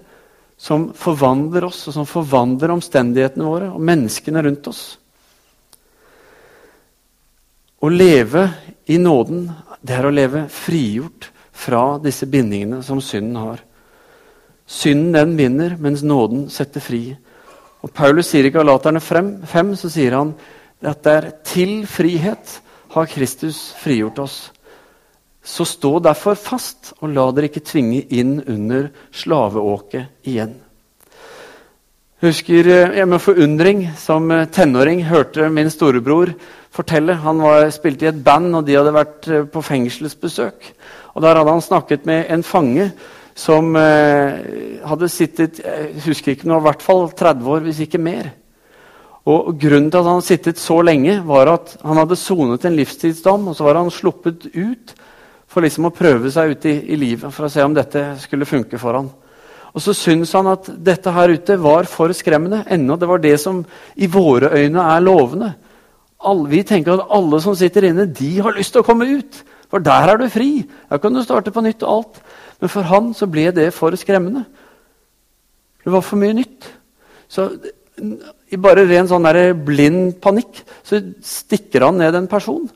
Som 0.60 0.90
forvandler 0.96 1.68
oss, 1.68 1.82
og 1.88 1.96
som 1.96 2.08
forvandler 2.08 2.74
omstendighetene 2.76 3.48
våre 3.48 3.70
og 3.72 3.84
menneskene 3.84 4.44
rundt 4.44 4.68
oss. 4.72 4.84
Å 7.84 7.92
leve 7.92 8.48
i 8.92 8.98
nåden, 9.00 9.48
det 9.84 9.96
er 9.98 10.08
å 10.08 10.14
leve 10.14 10.46
frigjort 10.52 11.30
fra 11.56 11.98
disse 12.04 12.28
bindingene 12.28 12.82
som 12.84 13.02
synden 13.04 13.40
har. 13.40 13.64
Synden 14.66 15.14
den 15.14 15.36
binder, 15.38 15.76
mens 15.80 16.04
nåden 16.04 16.48
setter 16.50 16.84
fri. 16.84 17.04
Og 17.86 17.94
Paulus 17.94 18.32
sier 18.32 18.48
i 18.48 18.54
Galaterne 18.54 19.00
5, 19.04 19.76
så 19.78 19.92
sier 19.92 20.18
han 20.18 20.34
at 20.82 21.04
det 21.06 21.14
er 21.14 21.32
til 21.46 21.76
frihet 21.90 22.60
har 22.96 23.12
Kristus 23.12 23.70
frigjort 23.80 24.20
oss. 24.24 24.38
Så 25.46 25.66
stå 25.70 26.00
derfor 26.02 26.38
fast, 26.40 26.96
og 27.00 27.12
la 27.14 27.28
dere 27.36 27.52
ikke 27.52 27.66
tvinge 27.66 28.02
inn 28.10 28.40
under 28.42 28.90
slaveåket 29.14 30.26
igjen. 30.26 30.56
Jeg 32.24 32.32
husker 32.32 32.70
eh, 32.72 32.96
jeg 32.98 33.10
med 33.12 33.22
forundring 33.22 33.82
som 34.02 34.32
eh, 34.34 34.48
tenåring 34.50 35.04
hørte 35.06 35.50
min 35.54 35.70
storebror 35.70 36.32
fortelle. 36.76 37.18
Han 37.22 37.44
var, 37.44 37.68
spilte 37.76 38.08
i 38.08 38.10
et 38.12 38.24
band, 38.26 38.56
og 38.58 38.66
de 38.66 38.78
hadde 38.80 38.96
vært 38.96 39.28
eh, 39.30 39.46
på 39.52 39.62
fengselsbesøk. 39.66 40.72
Og 41.14 41.22
Der 41.24 41.38
hadde 41.38 41.54
han 41.54 41.64
snakket 41.64 42.08
med 42.10 42.26
en 42.34 42.44
fange 42.44 42.90
som 43.36 43.76
eh, 43.76 44.82
hadde 44.88 45.12
sittet 45.12 45.60
jeg 45.60 46.08
husker 46.08 46.34
ikke 46.34 46.50
noe, 46.50 46.62
i 46.64 46.68
hvert 46.70 46.84
fall 46.84 47.10
30 47.12 47.52
år, 47.52 47.64
hvis 47.68 47.84
ikke 47.86 48.02
mer. 48.02 48.32
Og 49.26 49.56
Grunnen 49.60 49.90
til 49.90 50.00
at 50.00 50.06
han 50.06 50.20
hadde 50.20 50.28
sittet 50.28 50.62
så 50.62 50.80
lenge, 50.86 51.18
var 51.26 51.50
at 51.56 51.76
han 51.82 52.00
hadde 52.00 52.18
sonet 52.20 52.66
en 52.66 52.78
livstidsdom. 52.78 53.50
og 53.50 53.58
Så 53.58 53.66
var 53.66 53.80
han 53.80 53.92
sluppet 53.92 54.48
ut 54.54 54.96
for 55.56 55.64
liksom 55.64 55.88
å 55.88 55.94
prøve 55.96 56.28
seg 56.34 56.52
ute 56.52 56.68
i, 56.68 56.80
i, 56.92 56.98
livet 57.00 57.32
for 57.32 57.48
å 57.48 57.52
se 57.52 57.64
om 57.64 57.72
dette 57.76 58.02
skulle 58.20 58.48
funke 58.48 58.76
for 58.82 58.98
han. 59.00 59.08
Og 59.72 59.84
så 59.84 59.94
syns 59.96 60.34
han 60.36 60.50
at 60.52 60.68
dette 60.84 61.12
her 61.16 61.32
ute 61.32 61.56
var 61.64 61.88
for 61.88 62.12
skremmende. 62.16 62.66
Ennå 62.72 62.98
det 63.00 63.08
var 63.08 63.24
det 63.24 63.38
som 63.40 63.62
i 63.96 64.10
våre 64.12 64.52
øyne 64.52 64.84
er 64.84 65.04
lovende. 65.04 65.54
All, 66.28 66.44
vi 66.52 66.60
tenker 66.68 66.98
at 66.98 67.14
alle 67.16 67.40
som 67.44 67.56
sitter 67.56 67.88
inne, 67.88 68.08
de 68.08 68.34
har 68.44 68.56
lyst 68.56 68.76
til 68.76 68.84
å 68.84 68.88
komme 68.88 69.08
ut. 69.08 69.40
For 69.72 69.84
der 69.84 70.12
er 70.12 70.20
du 70.20 70.28
fri. 70.32 70.66
Der 70.92 71.00
kan 71.00 71.16
du 71.16 71.24
starte 71.24 71.56
på 71.56 71.64
nytt 71.64 71.84
og 71.88 71.92
alt. 71.94 72.22
Men 72.60 72.72
for 72.72 72.88
han 72.92 73.10
så 73.16 73.28
ble 73.32 73.48
det 73.56 73.70
for 73.76 73.96
skremmende. 74.00 74.44
Det 75.88 75.96
var 75.96 76.04
for 76.04 76.20
mye 76.20 76.36
nytt. 76.36 76.68
Så 77.32 77.48
i 78.52 78.60
bare 78.60 78.84
ren 78.90 79.08
sånn 79.08 79.28
der 79.28 79.54
blind 79.56 80.18
panikk 80.24 80.66
så 80.84 81.00
stikker 81.24 81.88
han 81.88 82.04
ned 82.04 82.20
en 82.20 82.32
person. 82.32 82.68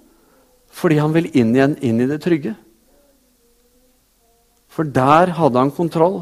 Fordi 0.80 1.00
han 1.00 1.16
vil 1.16 1.28
inn 1.36 1.52
igjen, 1.56 1.76
inn 1.84 2.04
i 2.04 2.08
det 2.08 2.22
trygge. 2.24 2.56
For 4.70 4.88
der 4.88 5.34
hadde 5.38 5.60
han 5.60 5.74
kontroll. 5.76 6.22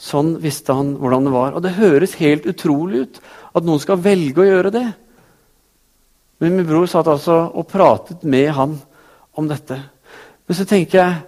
Sånn 0.00 0.36
visste 0.40 0.74
han 0.76 0.94
hvordan 1.00 1.26
det 1.26 1.34
var. 1.34 1.56
Og 1.56 1.64
det 1.64 1.76
høres 1.76 2.16
helt 2.20 2.46
utrolig 2.48 3.04
ut 3.04 3.20
at 3.52 3.66
noen 3.66 3.82
skal 3.82 4.00
velge 4.00 4.42
å 4.42 4.48
gjøre 4.48 4.72
det. 4.74 4.86
Men 6.40 6.56
min 6.56 6.68
bror 6.68 6.88
satt 6.88 7.10
altså 7.10 7.42
og 7.50 7.68
pratet 7.68 8.24
med 8.24 8.48
han 8.56 8.78
om 9.36 9.50
dette. 9.50 9.76
Men 10.48 10.56
så 10.56 10.64
tenker 10.68 11.02
jeg 11.02 11.18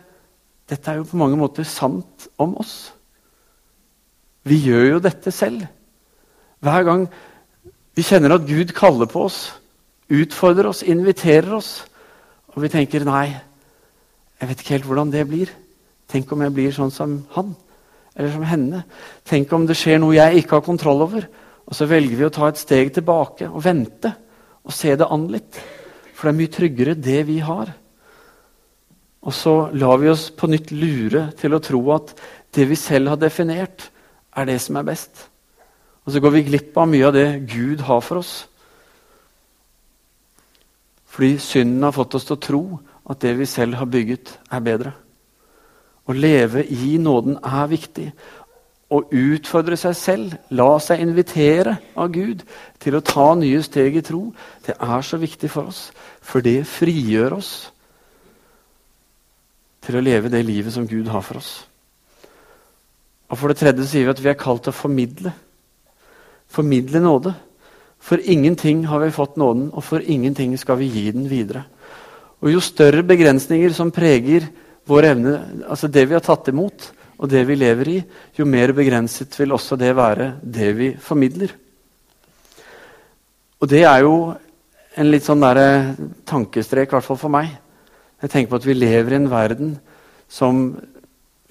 dette 0.73 0.89
er 0.89 1.03
jo 1.03 1.09
på 1.11 1.19
mange 1.21 1.37
måter 1.37 1.67
sant 1.69 2.31
om 2.41 2.55
oss. 2.63 2.93
Vi 4.49 4.57
gjør 4.65 4.95
jo 4.95 5.03
dette 5.05 5.31
selv. 5.35 5.67
Hver 6.63 6.87
gang 6.87 7.05
vi 7.93 8.05
kjenner 8.07 8.39
at 8.39 8.47
Gud 8.49 8.73
kaller 8.75 9.11
på 9.11 9.27
oss, 9.27 9.53
utfordrer 10.09 10.71
oss, 10.71 10.81
inviterer 10.83 11.53
oss, 11.59 11.83
og 12.55 12.63
vi 12.65 12.71
tenker 12.73 13.05
'nei, 13.05 13.37
jeg 14.41 14.49
vet 14.49 14.61
ikke 14.61 14.75
helt 14.75 14.89
hvordan 14.89 15.13
det 15.13 15.29
blir'. 15.29 15.62
Tenk 16.13 16.33
om 16.35 16.45
jeg 16.45 16.55
blir 16.55 16.75
sånn 16.77 16.93
som 16.93 17.23
han 17.33 17.55
eller 18.13 18.33
som 18.35 18.45
henne. 18.45 18.83
Tenk 19.25 19.53
om 19.57 19.65
det 19.69 19.79
skjer 19.81 20.01
noe 20.03 20.17
jeg 20.17 20.43
ikke 20.43 20.59
har 20.59 20.67
kontroll 20.67 21.07
over. 21.07 21.29
Og 21.65 21.77
så 21.77 21.89
velger 21.89 22.19
vi 22.19 22.27
å 22.27 22.35
ta 22.35 22.51
et 22.51 22.61
steg 22.61 22.93
tilbake 22.93 23.49
og 23.49 23.63
vente 23.65 24.13
og 24.63 24.75
se 24.77 24.93
det 24.99 25.09
an 25.09 25.25
litt. 25.33 25.57
For 26.13 26.29
det 26.29 26.35
er 26.35 26.39
mye 26.43 26.53
tryggere, 26.53 26.99
det 26.99 27.23
vi 27.27 27.39
har. 27.43 27.73
Og 29.23 29.35
så 29.35 29.55
lar 29.79 29.99
vi 30.03 30.11
oss 30.11 30.29
på 30.35 30.51
nytt 30.51 30.73
lure 30.75 31.29
til 31.39 31.55
å 31.55 31.63
tro 31.63 31.81
at 31.95 32.13
det 32.53 32.67
vi 32.69 32.79
selv 32.79 33.15
har 33.15 33.21
definert, 33.23 33.89
er 34.33 34.49
det 34.49 34.59
som 34.65 34.77
er 34.79 34.87
best. 34.87 35.29
Og 36.05 36.15
så 36.15 36.23
går 36.23 36.35
vi 36.37 36.47
glipp 36.47 36.79
av 36.79 36.89
mye 36.91 37.07
av 37.09 37.15
det 37.15 37.27
Gud 37.51 37.85
har 37.87 38.01
for 38.05 38.23
oss. 38.23 38.33
Fordi 41.13 41.37
synden 41.43 41.85
har 41.85 41.95
fått 41.95 42.17
oss 42.19 42.27
til 42.27 42.39
å 42.39 42.43
tro 42.43 42.63
at 43.13 43.21
det 43.23 43.35
vi 43.39 43.47
selv 43.47 43.77
har 43.79 43.91
bygget, 43.91 44.33
er 44.51 44.65
bedre. 44.65 44.95
Å 46.07 46.15
leve 46.17 46.65
i 46.67 46.97
nåden 46.99 47.39
er 47.43 47.69
viktig. 47.71 48.09
Å 48.93 48.99
utfordre 49.09 49.79
seg 49.81 49.95
selv, 49.97 50.33
la 50.53 50.75
seg 50.83 51.01
invitere 51.01 51.79
av 51.97 52.11
Gud 52.13 52.43
til 52.83 52.99
å 52.99 53.05
ta 53.07 53.31
nye 53.39 53.63
steg 53.65 53.97
i 53.97 54.05
tro, 54.05 54.27
det 54.67 54.75
er 54.77 55.07
så 55.07 55.17
viktig 55.21 55.49
for 55.53 55.71
oss. 55.71 55.87
For 56.21 56.45
det 56.45 56.67
frigjør 56.69 57.39
oss 57.39 57.53
til 59.83 59.97
å 59.99 60.05
leve 60.05 60.31
det 60.31 60.43
livet 60.47 60.75
som 60.75 60.87
Gud 60.87 61.09
har 61.11 61.25
for 61.25 61.41
oss. 61.41 61.55
Og 63.33 63.39
For 63.39 63.49
det 63.49 63.63
tredje 63.63 63.87
sier 63.89 64.05
vi 64.05 64.13
at 64.13 64.21
vi 64.21 64.29
er 64.29 64.39
kalt 64.39 64.67
til 64.67 64.75
å 64.75 64.77
formidle. 64.77 65.33
Formidle 66.53 67.01
nåde. 67.01 67.33
For 68.03 68.21
ingenting 68.21 68.85
har 68.91 69.01
vi 69.01 69.15
fått 69.15 69.39
nåden, 69.41 69.71
og 69.73 69.85
for 69.87 70.05
ingenting 70.05 70.53
skal 70.59 70.77
vi 70.83 70.91
gi 70.93 71.07
den 71.15 71.31
videre. 71.31 71.65
Og 72.43 72.51
Jo 72.53 72.61
større 72.61 73.03
begrensninger 73.07 73.73
som 73.73 73.95
preger 73.95 74.51
vår 74.89 75.09
evne, 75.13 75.35
altså 75.69 75.89
det 75.91 76.07
vi 76.09 76.17
har 76.17 76.25
tatt 76.25 76.51
imot, 76.51 76.89
og 77.23 77.31
det 77.31 77.45
vi 77.47 77.55
lever 77.55 77.91
i, 77.93 77.99
jo 78.35 78.47
mer 78.49 78.73
begrenset 78.75 79.35
vil 79.39 79.55
også 79.55 79.79
det 79.79 79.93
være, 79.95 80.33
det 80.43 80.71
vi 80.79 80.89
formidler. 80.99 81.53
Og 83.63 83.71
det 83.71 83.85
er 83.87 84.03
jo 84.03 84.17
en 84.99 85.11
litt 85.11 85.25
sånn 85.25 85.45
der 85.45 85.93
tankestrek, 86.29 86.91
i 86.91 86.97
hvert 86.97 87.07
fall 87.07 87.21
for 87.21 87.33
meg. 87.33 87.53
Jeg 88.23 88.33
tenker 88.33 88.51
på 88.51 88.59
at 88.59 88.67
vi 88.67 88.75
lever 88.75 89.15
i 89.15 89.21
en 89.21 89.31
verden 89.31 89.77
som 90.31 90.65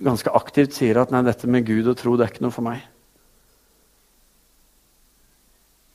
ganske 0.02 0.34
aktivt 0.36 0.76
sier 0.76 1.00
at 1.00 1.13
nei, 1.13 1.24
dette 1.24 1.48
med 1.48 1.65
Gud 1.67 1.88
og 1.88 1.98
tro 2.00 2.17
det 2.17 2.26
er 2.26 2.34
ikke 2.34 2.46
noe 2.46 2.56
for 2.56 2.65
meg. 2.65 2.84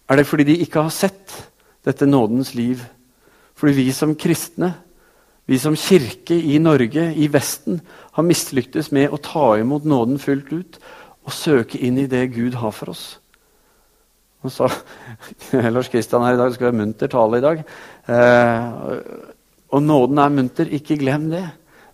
Er 0.06 0.20
det 0.20 0.28
fordi 0.28 0.46
de 0.46 0.60
ikke 0.62 0.84
har 0.86 0.94
sett 0.94 1.34
dette 1.84 2.06
nådens 2.06 2.54
liv? 2.54 2.84
Fordi 3.58 3.74
vi 3.74 3.86
som 3.92 4.14
kristne 4.18 4.72
vi 5.46 5.58
som 5.62 5.76
kirke 5.78 6.34
i 6.34 6.58
Norge, 6.58 7.12
i 7.14 7.28
Vesten, 7.30 7.78
har 8.16 8.26
mislyktes 8.26 8.90
med 8.94 9.12
å 9.12 9.20
ta 9.22 9.52
imot 9.60 9.86
nåden 9.86 10.18
fullt 10.18 10.50
ut 10.50 10.80
og 11.26 11.34
søke 11.34 11.78
inn 11.78 11.98
i 12.02 12.08
det 12.10 12.24
Gud 12.34 12.56
har 12.58 12.74
for 12.74 12.90
oss. 12.94 13.04
Og 14.46 14.52
så, 14.54 14.68
Lars 15.74 15.90
Kristian 15.90 16.24
her 16.26 16.34
i 16.34 16.40
dag 16.40 16.54
skal 16.54 16.70
være 16.70 16.80
munter 16.80 17.10
tale 17.10 17.38
i 17.38 17.44
dag. 17.44 17.62
Eh, 18.10 18.66
og 19.74 19.82
nåden 19.82 20.20
er 20.22 20.34
munter, 20.34 20.70
ikke 20.70 20.98
glem 21.00 21.30
det. 21.32 21.44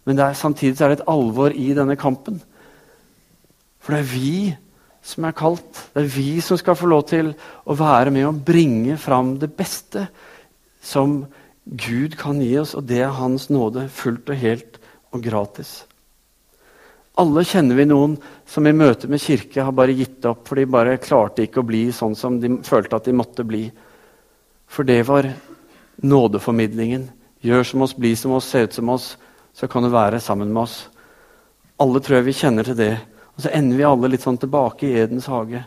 Men 0.05 0.19
det 0.19 0.27
er, 0.27 0.39
samtidig 0.39 0.81
er 0.81 0.93
det 0.93 1.01
et 1.01 1.09
alvor 1.13 1.55
i 1.55 1.71
denne 1.77 1.97
kampen. 2.01 2.41
For 3.83 3.95
det 3.95 4.03
er 4.03 4.11
vi 4.13 4.35
som 5.03 5.27
er 5.27 5.37
kalt. 5.37 5.85
Det 5.93 6.05
er 6.05 6.11
vi 6.15 6.41
som 6.45 6.59
skal 6.61 6.79
få 6.79 6.91
lov 6.91 7.07
til 7.11 7.33
å 7.67 7.77
være 7.79 8.13
med 8.15 8.29
og 8.29 8.43
bringe 8.47 8.99
fram 9.01 9.37
det 9.43 9.51
beste 9.57 10.07
som 10.83 11.23
Gud 11.65 12.19
kan 12.19 12.41
gi 12.43 12.57
oss, 12.59 12.75
og 12.75 12.87
det 12.91 13.01
er 13.05 13.15
Hans 13.15 13.49
nåde 13.53 13.87
fullt 13.93 14.31
og 14.33 14.39
helt 14.39 14.79
og 15.15 15.23
gratis. 15.23 15.83
Alle 17.21 17.45
kjenner 17.45 17.77
vi 17.77 17.85
noen 17.87 18.17
som 18.49 18.67
i 18.67 18.73
møte 18.75 19.09
med 19.11 19.21
kirke 19.23 19.63
har 19.63 19.75
bare 19.77 19.95
gitt 19.95 20.25
opp, 20.27 20.47
for 20.49 20.59
de 20.59 20.65
bare 20.67 20.99
klarte 21.03 21.45
ikke 21.45 21.61
å 21.61 21.69
bli 21.69 21.85
sånn 21.93 22.17
som 22.19 22.41
de 22.41 22.55
følte 22.65 22.97
at 22.97 23.07
de 23.07 23.15
måtte 23.15 23.45
bli. 23.47 23.67
For 24.67 24.89
det 24.89 25.03
var 25.07 25.29
nådeformidlingen. 26.03 27.11
Gjør 27.45 27.69
som 27.69 27.85
oss, 27.85 27.95
bli 27.95 28.15
som 28.17 28.33
oss, 28.33 28.49
se 28.49 28.65
ut 28.65 28.75
som 28.75 28.91
oss, 28.95 29.13
så 29.53 29.69
kan 29.69 29.85
du 29.85 29.93
være 29.93 30.23
sammen 30.25 30.51
med 30.51 30.65
oss. 30.65 30.77
Alle 31.83 32.01
tror 32.01 32.21
jeg 32.21 32.31
vi 32.31 32.39
kjenner 32.41 32.67
til 32.67 32.79
det. 32.79 32.95
Og 33.37 33.45
så 33.45 33.53
ender 33.53 33.77
vi 33.77 33.87
alle 33.87 34.11
litt 34.13 34.25
sånn 34.25 34.41
tilbake 34.41 34.89
i 34.89 34.97
Edens 35.05 35.29
hage 35.29 35.61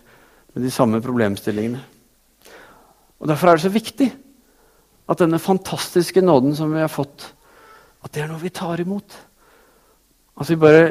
med 0.56 0.66
de 0.66 0.74
samme 0.74 1.02
problemstillingene. 1.04 1.82
Og 3.22 3.30
Derfor 3.30 3.52
er 3.52 3.58
det 3.58 3.68
så 3.68 3.74
viktig 3.74 4.10
at 5.06 5.22
denne 5.22 5.40
fantastiske 5.42 6.22
nåden 6.22 6.56
som 6.58 6.74
vi 6.74 6.82
har 6.82 6.90
fått, 6.92 7.28
at 8.02 8.14
det 8.14 8.24
er 8.24 8.32
noe 8.32 8.42
vi 8.42 8.54
tar 8.54 8.82
imot. 8.82 9.16
At 10.36 10.50
vi 10.50 10.58
bare 10.60 10.90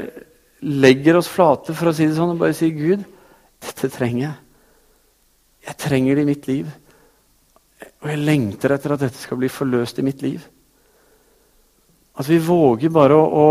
legger 0.64 1.18
oss 1.18 1.29
flate 1.29 1.74
for 1.77 1.90
å 1.90 1.94
si 1.94 2.07
det 2.07 2.16
sånn, 2.16 2.35
og 2.35 2.40
bare 2.40 2.57
sier, 2.57 2.72
'Gud, 2.74 3.05
dette 3.62 3.90
trenger 3.92 4.22
jeg. 4.29 4.37
Jeg 5.68 5.77
trenger 5.81 6.14
det 6.14 6.22
i 6.24 6.31
mitt 6.31 6.48
liv.' 6.48 6.72
Og 8.05 8.11
jeg 8.11 8.20
lengter 8.20 8.72
etter 8.72 8.94
at 8.94 9.00
dette 9.00 9.18
skal 9.18 9.38
bli 9.40 9.48
forløst 9.48 9.98
i 9.98 10.05
mitt 10.05 10.22
liv. 10.22 10.44
At 12.20 12.29
vi 12.29 12.38
våger 12.38 12.92
bare 12.92 13.16
å, 13.16 13.24
å 13.24 13.48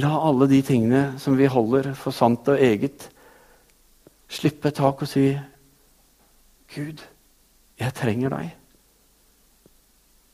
la 0.00 0.12
alle 0.28 0.46
de 0.48 0.60
tingene 0.64 1.18
som 1.20 1.36
vi 1.36 1.48
holder 1.50 1.94
for 1.98 2.12
sant 2.14 2.48
og 2.52 2.60
eget, 2.60 3.08
slippe 4.28 4.70
tak 4.76 5.02
og 5.02 5.10
si, 5.10 5.32
'Gud, 6.72 7.02
jeg 7.80 7.94
trenger 7.96 8.30
deg.' 8.36 8.65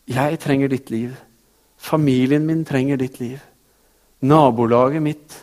Jeg 0.09 0.39
trenger 0.43 0.69
ditt 0.69 0.91
liv. 0.91 1.15
Familien 1.79 2.47
min 2.47 2.65
trenger 2.65 2.97
ditt 2.97 3.21
liv. 3.21 3.39
Nabolaget 4.23 5.03
mitt 5.03 5.39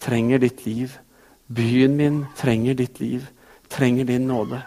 trenger 0.00 0.38
ditt 0.42 0.66
liv. 0.66 0.98
Byen 1.52 1.96
min 1.96 2.26
trenger 2.36 2.74
ditt 2.74 3.00
liv, 3.00 3.26
trenger 3.68 4.04
din 4.08 4.26
nåde. 4.28 4.62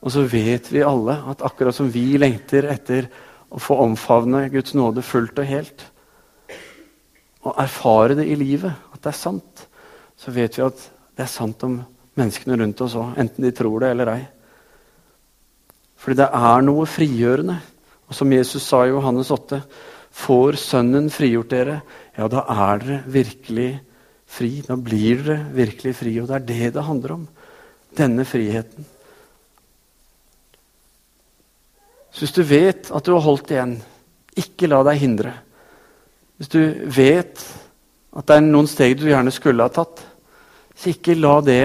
Og 0.00 0.12
så 0.12 0.24
vet 0.28 0.68
vi 0.72 0.84
alle 0.84 1.16
at 1.30 1.44
akkurat 1.44 1.76
som 1.76 1.90
vi 1.92 2.18
lengter 2.20 2.68
etter 2.72 3.08
å 3.50 3.60
få 3.60 3.78
omfavne 3.84 4.48
Guds 4.52 4.74
nåde 4.76 5.04
fullt 5.04 5.40
og 5.40 5.48
helt, 5.48 5.84
og 7.40 7.56
erfare 7.56 8.18
det 8.18 8.26
i 8.28 8.36
livet, 8.36 8.72
at 8.92 9.00
det 9.00 9.10
er 9.10 9.16
sant, 9.16 9.62
så 10.20 10.32
vet 10.32 10.58
vi 10.58 10.64
at 10.66 10.82
det 11.16 11.24
er 11.24 11.32
sant 11.32 11.64
om 11.64 11.78
menneskene 12.20 12.58
rundt 12.60 12.82
oss 12.84 12.98
òg, 13.00 13.14
enten 13.20 13.46
de 13.46 13.52
tror 13.56 13.80
det 13.80 13.92
eller 13.94 14.12
ei. 14.12 14.22
Fordi 16.00 16.20
det 16.20 16.28
er 16.36 16.66
noe 16.66 16.88
frigjørende 16.88 17.56
og 18.10 18.16
som 18.18 18.32
Jesus 18.34 18.66
sa 18.66 18.82
i 18.84 18.90
Johannes 18.90 19.30
8.: 19.30 19.62
Får 20.10 20.58
Sønnen 20.58 21.06
frigjort 21.14 21.52
dere, 21.52 21.80
ja, 22.16 22.26
da 22.26 22.42
er 22.50 22.80
dere 22.82 23.02
virkelig 23.06 23.70
fri. 24.26 24.56
Da 24.66 24.74
blir 24.74 25.22
dere 25.22 25.44
virkelig 25.54 25.94
fri. 26.00 26.16
Og 26.18 26.26
det 26.26 26.40
er 26.40 26.48
det 26.48 26.72
det 26.74 26.86
handler 26.86 27.14
om. 27.20 27.28
Denne 27.96 28.26
friheten. 28.26 28.86
Så 32.10 32.24
hvis 32.24 32.34
du 32.34 32.42
vet 32.42 32.90
at 32.90 33.06
du 33.06 33.12
har 33.14 33.22
holdt 33.22 33.52
igjen, 33.54 33.76
ikke 34.38 34.68
la 34.70 34.82
deg 34.86 34.98
hindre. 34.98 35.32
Hvis 36.38 36.50
du 36.50 36.60
vet 36.90 37.46
at 38.10 38.26
det 38.26 38.36
er 38.36 38.46
noen 38.46 38.66
steg 38.70 38.96
du 38.98 39.06
gjerne 39.06 39.30
skulle 39.34 39.62
ha 39.62 39.70
tatt, 39.70 40.02
så 40.74 40.90
ikke 40.90 41.18
la 41.18 41.36
det 41.46 41.64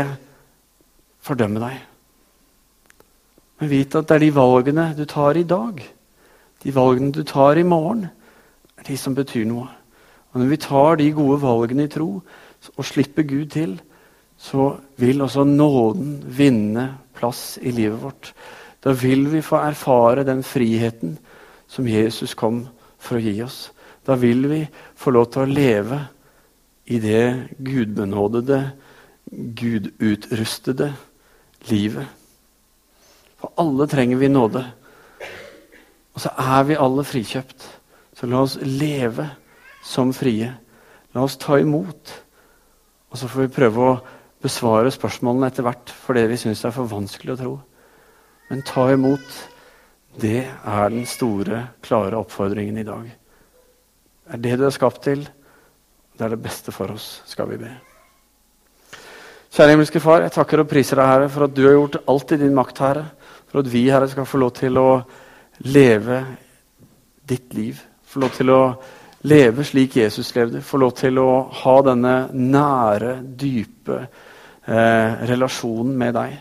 fordømme 1.26 1.62
deg. 1.64 1.82
Men 3.58 3.72
vit 3.72 3.98
at 3.98 4.10
det 4.10 4.18
er 4.18 4.26
de 4.26 4.34
valgene 4.36 4.90
du 4.98 5.06
tar 5.10 5.38
i 5.40 5.46
dag, 5.48 5.82
de 6.66 6.74
valgene 6.74 7.14
du 7.14 7.22
tar 7.24 7.60
i 7.62 7.66
morgen, 7.68 8.08
er 8.76 8.88
de 8.88 8.98
som 8.98 9.16
betyr 9.16 9.46
noe. 9.46 9.70
Og 10.34 10.42
Når 10.42 10.50
vi 10.50 10.58
tar 10.66 10.98
de 11.00 11.12
gode 11.14 11.38
valgene 11.44 11.86
i 11.86 11.92
tro 11.92 12.10
og 12.76 12.86
slipper 12.86 13.24
Gud 13.24 13.54
til, 13.54 13.78
så 14.38 14.74
vil 15.00 15.22
også 15.22 15.46
nåden 15.46 16.18
vinne 16.26 16.90
plass 17.16 17.60
i 17.62 17.72
livet 17.72 18.02
vårt. 18.02 18.34
Da 18.84 18.92
vil 18.92 19.30
vi 19.32 19.46
få 19.46 19.62
erfare 19.62 20.26
den 20.26 20.44
friheten 20.44 21.16
som 21.68 21.88
Jesus 21.88 22.36
kom 22.36 22.66
for 23.00 23.18
å 23.18 23.24
gi 23.24 23.38
oss. 23.46 23.70
Da 24.06 24.18
vil 24.20 24.44
vi 24.50 24.66
få 24.98 25.14
lov 25.16 25.32
til 25.32 25.46
å 25.46 25.54
leve 25.54 26.02
i 26.86 27.00
det 27.02 27.56
gudbenådede, 27.58 28.60
gudutrustede 29.32 30.92
livet 31.72 32.06
For 33.40 33.52
alle 33.58 33.88
trenger 33.90 34.18
vi 34.22 34.28
nåde. 34.30 34.62
Og 36.16 36.24
så 36.24 36.32
er 36.40 36.68
vi 36.70 36.80
alle 36.80 37.04
frikjøpt. 37.06 37.66
Så 38.16 38.28
la 38.32 38.42
oss 38.46 38.56
leve 38.64 39.28
som 39.84 40.14
frie. 40.16 40.48
La 41.16 41.26
oss 41.26 41.36
ta 41.40 41.60
imot. 41.60 42.14
Og 43.12 43.20
så 43.20 43.28
får 43.32 43.46
vi 43.46 43.56
prøve 43.58 43.90
å 43.90 43.98
besvare 44.46 44.94
spørsmålene 44.94 45.50
etter 45.52 45.66
hvert 45.66 45.92
for 45.92 46.18
det 46.18 46.28
vi 46.32 46.40
syns 46.40 46.64
er 46.66 46.74
for 46.76 46.90
vanskelig 46.92 47.36
å 47.36 47.40
tro. 47.42 47.54
Men 48.50 48.64
ta 48.68 48.88
imot. 48.94 49.42
Det 50.16 50.46
er 50.48 50.94
den 50.94 51.04
store, 51.10 51.66
klare 51.84 52.22
oppfordringen 52.22 52.78
i 52.80 52.88
dag. 52.88 53.10
Det 54.26 54.38
er 54.38 54.44
det 54.46 54.54
du 54.62 54.66
er 54.70 54.76
skapt 54.76 55.04
til. 55.04 55.26
Det 56.16 56.24
er 56.24 56.32
det 56.32 56.44
beste 56.44 56.72
for 56.72 56.94
oss, 56.96 57.20
skal 57.28 57.50
vi 57.52 57.60
be. 57.60 57.74
Kjære 59.56 59.72
himmelske 59.72 60.00
Far, 60.04 60.24
jeg 60.24 60.32
takker 60.36 60.64
og 60.64 60.70
priser 60.72 61.00
deg, 61.00 61.10
Herre, 61.12 61.28
for 61.32 61.48
at 61.48 61.56
du 61.56 61.62
har 61.66 61.76
gjort 61.76 62.00
alt 62.12 62.32
i 62.36 62.40
din 62.40 62.56
makt, 62.56 62.80
Herre. 62.84 63.04
For 63.52 63.62
at 63.62 63.70
vi, 63.72 63.86
Herre, 63.92 64.08
skal 64.12 64.28
få 64.28 64.40
lov 64.40 64.56
til 64.56 64.80
å 64.80 64.88
leve 65.58 66.26
ditt 67.28 67.54
liv. 67.54 67.80
Få 68.06 68.20
lov 68.24 68.36
til 68.36 68.52
å 68.54 68.62
leve 69.26 69.66
slik 69.66 69.98
Jesus 70.00 70.34
levde. 70.36 70.62
Få 70.62 70.80
lov 70.82 70.96
til 71.00 71.20
å 71.22 71.30
ha 71.64 71.76
denne 71.86 72.16
nære, 72.34 73.18
dype 73.38 74.00
eh, 74.02 75.26
relasjonen 75.30 75.96
med 75.98 76.16
deg. 76.18 76.38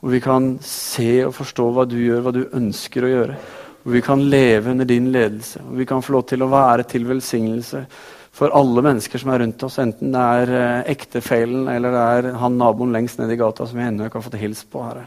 Hvor 0.00 0.12
vi 0.12 0.20
kan 0.20 0.50
se 0.64 1.24
og 1.24 1.34
forstå 1.36 1.68
hva 1.72 1.86
du 1.88 1.96
gjør, 2.00 2.24
hva 2.24 2.34
du 2.36 2.42
ønsker 2.44 3.06
å 3.06 3.12
gjøre. 3.12 3.38
Hvor 3.84 3.96
vi 3.96 4.04
kan 4.04 4.20
leve 4.30 4.72
under 4.72 4.88
din 4.88 5.10
ledelse. 5.12 5.62
Hvor 5.64 5.80
vi 5.80 5.88
kan 5.88 6.04
få 6.04 6.16
lov 6.16 6.28
til 6.28 6.44
å 6.44 6.52
være 6.52 6.86
til 6.88 7.08
velsignelse 7.08 7.86
for 8.34 8.50
alle 8.58 8.82
mennesker 8.82 9.20
som 9.22 9.30
er 9.30 9.44
rundt 9.44 9.62
oss, 9.62 9.76
enten 9.78 10.10
det 10.10 10.22
er 10.40 10.52
eh, 10.58 10.92
ektefellen 10.96 11.68
eller 11.70 11.94
det 11.94 12.04
er 12.16 12.38
han 12.40 12.56
naboen 12.58 12.94
lengst 12.94 13.20
ned 13.20 13.30
i 13.30 13.38
gata 13.38 13.66
som 13.66 13.78
vi 13.78 13.84
ennå 13.86 14.08
ikke 14.08 14.18
har 14.18 14.26
fått 14.26 14.40
hilst 14.40 14.66
på. 14.72 14.82
Herre. 14.82 15.06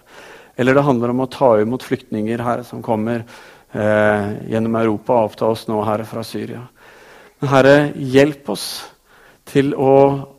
Eller 0.57 0.73
det 0.73 0.85
handler 0.87 1.13
om 1.13 1.21
å 1.21 1.29
ta 1.29 1.51
imot 1.61 1.85
flyktninger 1.85 2.41
her 2.41 2.63
som 2.65 2.81
kommer 2.85 3.21
eh, 3.21 4.29
gjennom 4.49 4.75
Europa 4.79 5.13
og 5.13 5.29
opp 5.29 5.37
til 5.37 5.51
oss 5.51 5.67
nå, 5.69 5.77
Herre, 5.85 6.07
fra 6.09 6.23
Syria. 6.25 6.63
Men 7.37 7.51
Herre, 7.51 7.75
hjelp 7.93 8.49
oss 8.49 8.67
til 9.45 9.75
å 9.77 9.93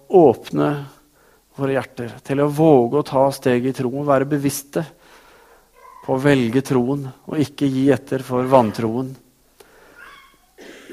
åpne 0.08 0.70
våre 1.58 1.76
hjerter, 1.76 2.16
til 2.26 2.42
å 2.42 2.50
våge 2.50 2.98
å 2.98 3.06
ta 3.06 3.28
steg 3.34 3.68
i 3.70 3.74
troen, 3.76 4.06
være 4.06 4.26
bevisste 4.30 4.82
på 6.02 6.16
å 6.16 6.22
velge 6.22 6.64
troen 6.66 7.06
og 7.06 7.38
ikke 7.42 7.70
gi 7.70 7.86
etter 7.94 8.22
for 8.26 8.46
vantroen. 8.50 9.12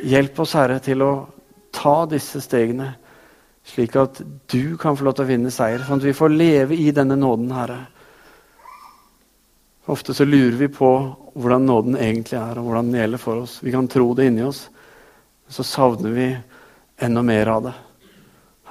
Hjelp 0.05 0.39
oss, 0.43 0.53
Herre, 0.59 0.77
til 0.83 1.01
å 1.01 1.11
ta 1.73 1.97
disse 2.09 2.41
stegene, 2.43 2.91
slik 3.65 3.95
at 3.97 4.21
du 4.51 4.75
kan 4.77 4.97
få 4.97 5.07
lov 5.07 5.17
til 5.17 5.25
å 5.25 5.29
vinne 5.33 5.53
seier. 5.53 5.81
Sånn 5.81 6.01
at 6.01 6.05
vi 6.05 6.13
får 6.13 6.33
leve 6.33 6.77
i 6.77 6.91
denne 6.93 7.17
nåden, 7.17 7.49
Herre. 7.55 7.81
Ofte 9.85 10.13
så 10.17 10.25
lurer 10.25 10.57
vi 10.57 10.67
på 10.73 10.89
hvordan 11.35 11.65
nåden 11.67 11.97
egentlig 11.99 12.39
er, 12.39 12.57
og 12.57 12.65
hvordan 12.65 12.87
den 12.89 13.01
gjelder 13.03 13.21
for 13.21 13.43
oss. 13.43 13.59
Vi 13.61 13.73
kan 13.73 13.89
tro 13.91 14.07
det 14.17 14.29
inni 14.31 14.41
oss, 14.45 14.63
men 15.45 15.57
så 15.57 15.65
savner 15.67 16.15
vi 16.15 16.29
enda 17.05 17.21
mer 17.21 17.51
av 17.53 17.67
det. 17.67 17.73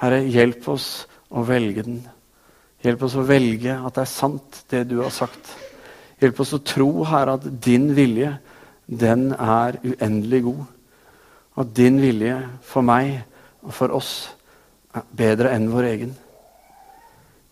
Herre, 0.01 0.25
hjelp 0.27 0.67
oss 0.73 0.89
å 1.31 1.45
velge 1.47 1.85
den. 1.85 2.01
Hjelp 2.83 3.05
oss 3.07 3.15
å 3.15 3.23
velge 3.25 3.77
at 3.77 3.95
det 3.95 4.03
er 4.03 4.11
sant, 4.11 4.59
det 4.69 4.83
du 4.89 4.97
har 4.99 5.13
sagt. 5.13 5.53
Hjelp 6.19 6.41
oss 6.43 6.51
å 6.57 6.61
tro, 6.67 6.89
Herre, 7.07 7.37
at 7.39 7.47
din 7.63 7.87
vilje, 7.95 8.33
den 8.85 9.29
er 9.31 9.79
uendelig 9.85 10.43
god. 10.49 10.65
At 11.63 11.71
din 11.79 12.01
vilje 12.03 12.35
for 12.67 12.83
meg 12.85 13.21
og 13.63 13.71
for 13.73 13.95
oss 13.95 14.11
er 14.95 15.07
bedre 15.15 15.55
enn 15.55 15.71
vår 15.71 15.89
egen. 15.93 16.13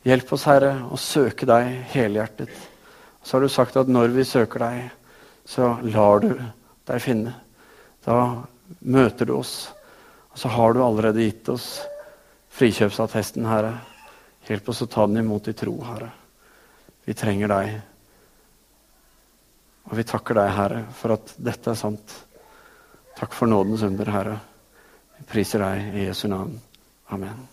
Hjelp 0.04 0.36
oss, 0.36 0.44
Herre, 0.52 0.76
å 0.92 1.00
søke 1.00 1.48
deg 1.48 1.72
helhjertet. 1.96 2.73
Så 3.24 3.38
har 3.38 3.42
du 3.42 3.52
sagt 3.52 3.78
at 3.80 3.92
når 3.92 4.12
vi 4.16 4.26
søker 4.28 4.66
deg, 4.66 4.90
så 5.46 5.78
lar 5.84 6.24
du 6.24 6.34
deg 6.88 7.04
finne. 7.04 7.34
Da 8.04 8.44
møter 8.80 9.28
du 9.30 9.38
oss. 9.38 9.72
Og 10.34 10.40
så 10.40 10.52
har 10.52 10.74
du 10.74 10.84
allerede 10.84 11.24
gitt 11.24 11.50
oss 11.54 11.78
frikjøpsattesten, 12.54 13.46
Herre. 13.48 13.78
Hjelp 14.48 14.70
oss 14.70 14.84
å 14.84 14.90
ta 14.92 15.08
den 15.08 15.24
imot 15.24 15.48
i 15.48 15.56
tro, 15.58 15.78
Herre. 15.88 16.12
Vi 17.06 17.16
trenger 17.18 17.52
deg. 17.52 17.74
Og 19.90 19.98
vi 20.00 20.06
takker 20.08 20.40
deg, 20.40 20.52
Herre, 20.58 20.84
for 21.00 21.16
at 21.18 21.36
dette 21.38 21.74
er 21.74 21.80
sant. 21.80 22.20
Takk 23.18 23.36
for 23.38 23.52
nådens 23.52 23.86
under, 23.88 24.12
Herre. 24.12 24.38
Vi 25.20 25.28
priser 25.32 25.64
deg 25.64 26.00
i 26.00 26.08
Jesu 26.08 26.28
navn. 26.32 26.56
Amen. 27.14 27.53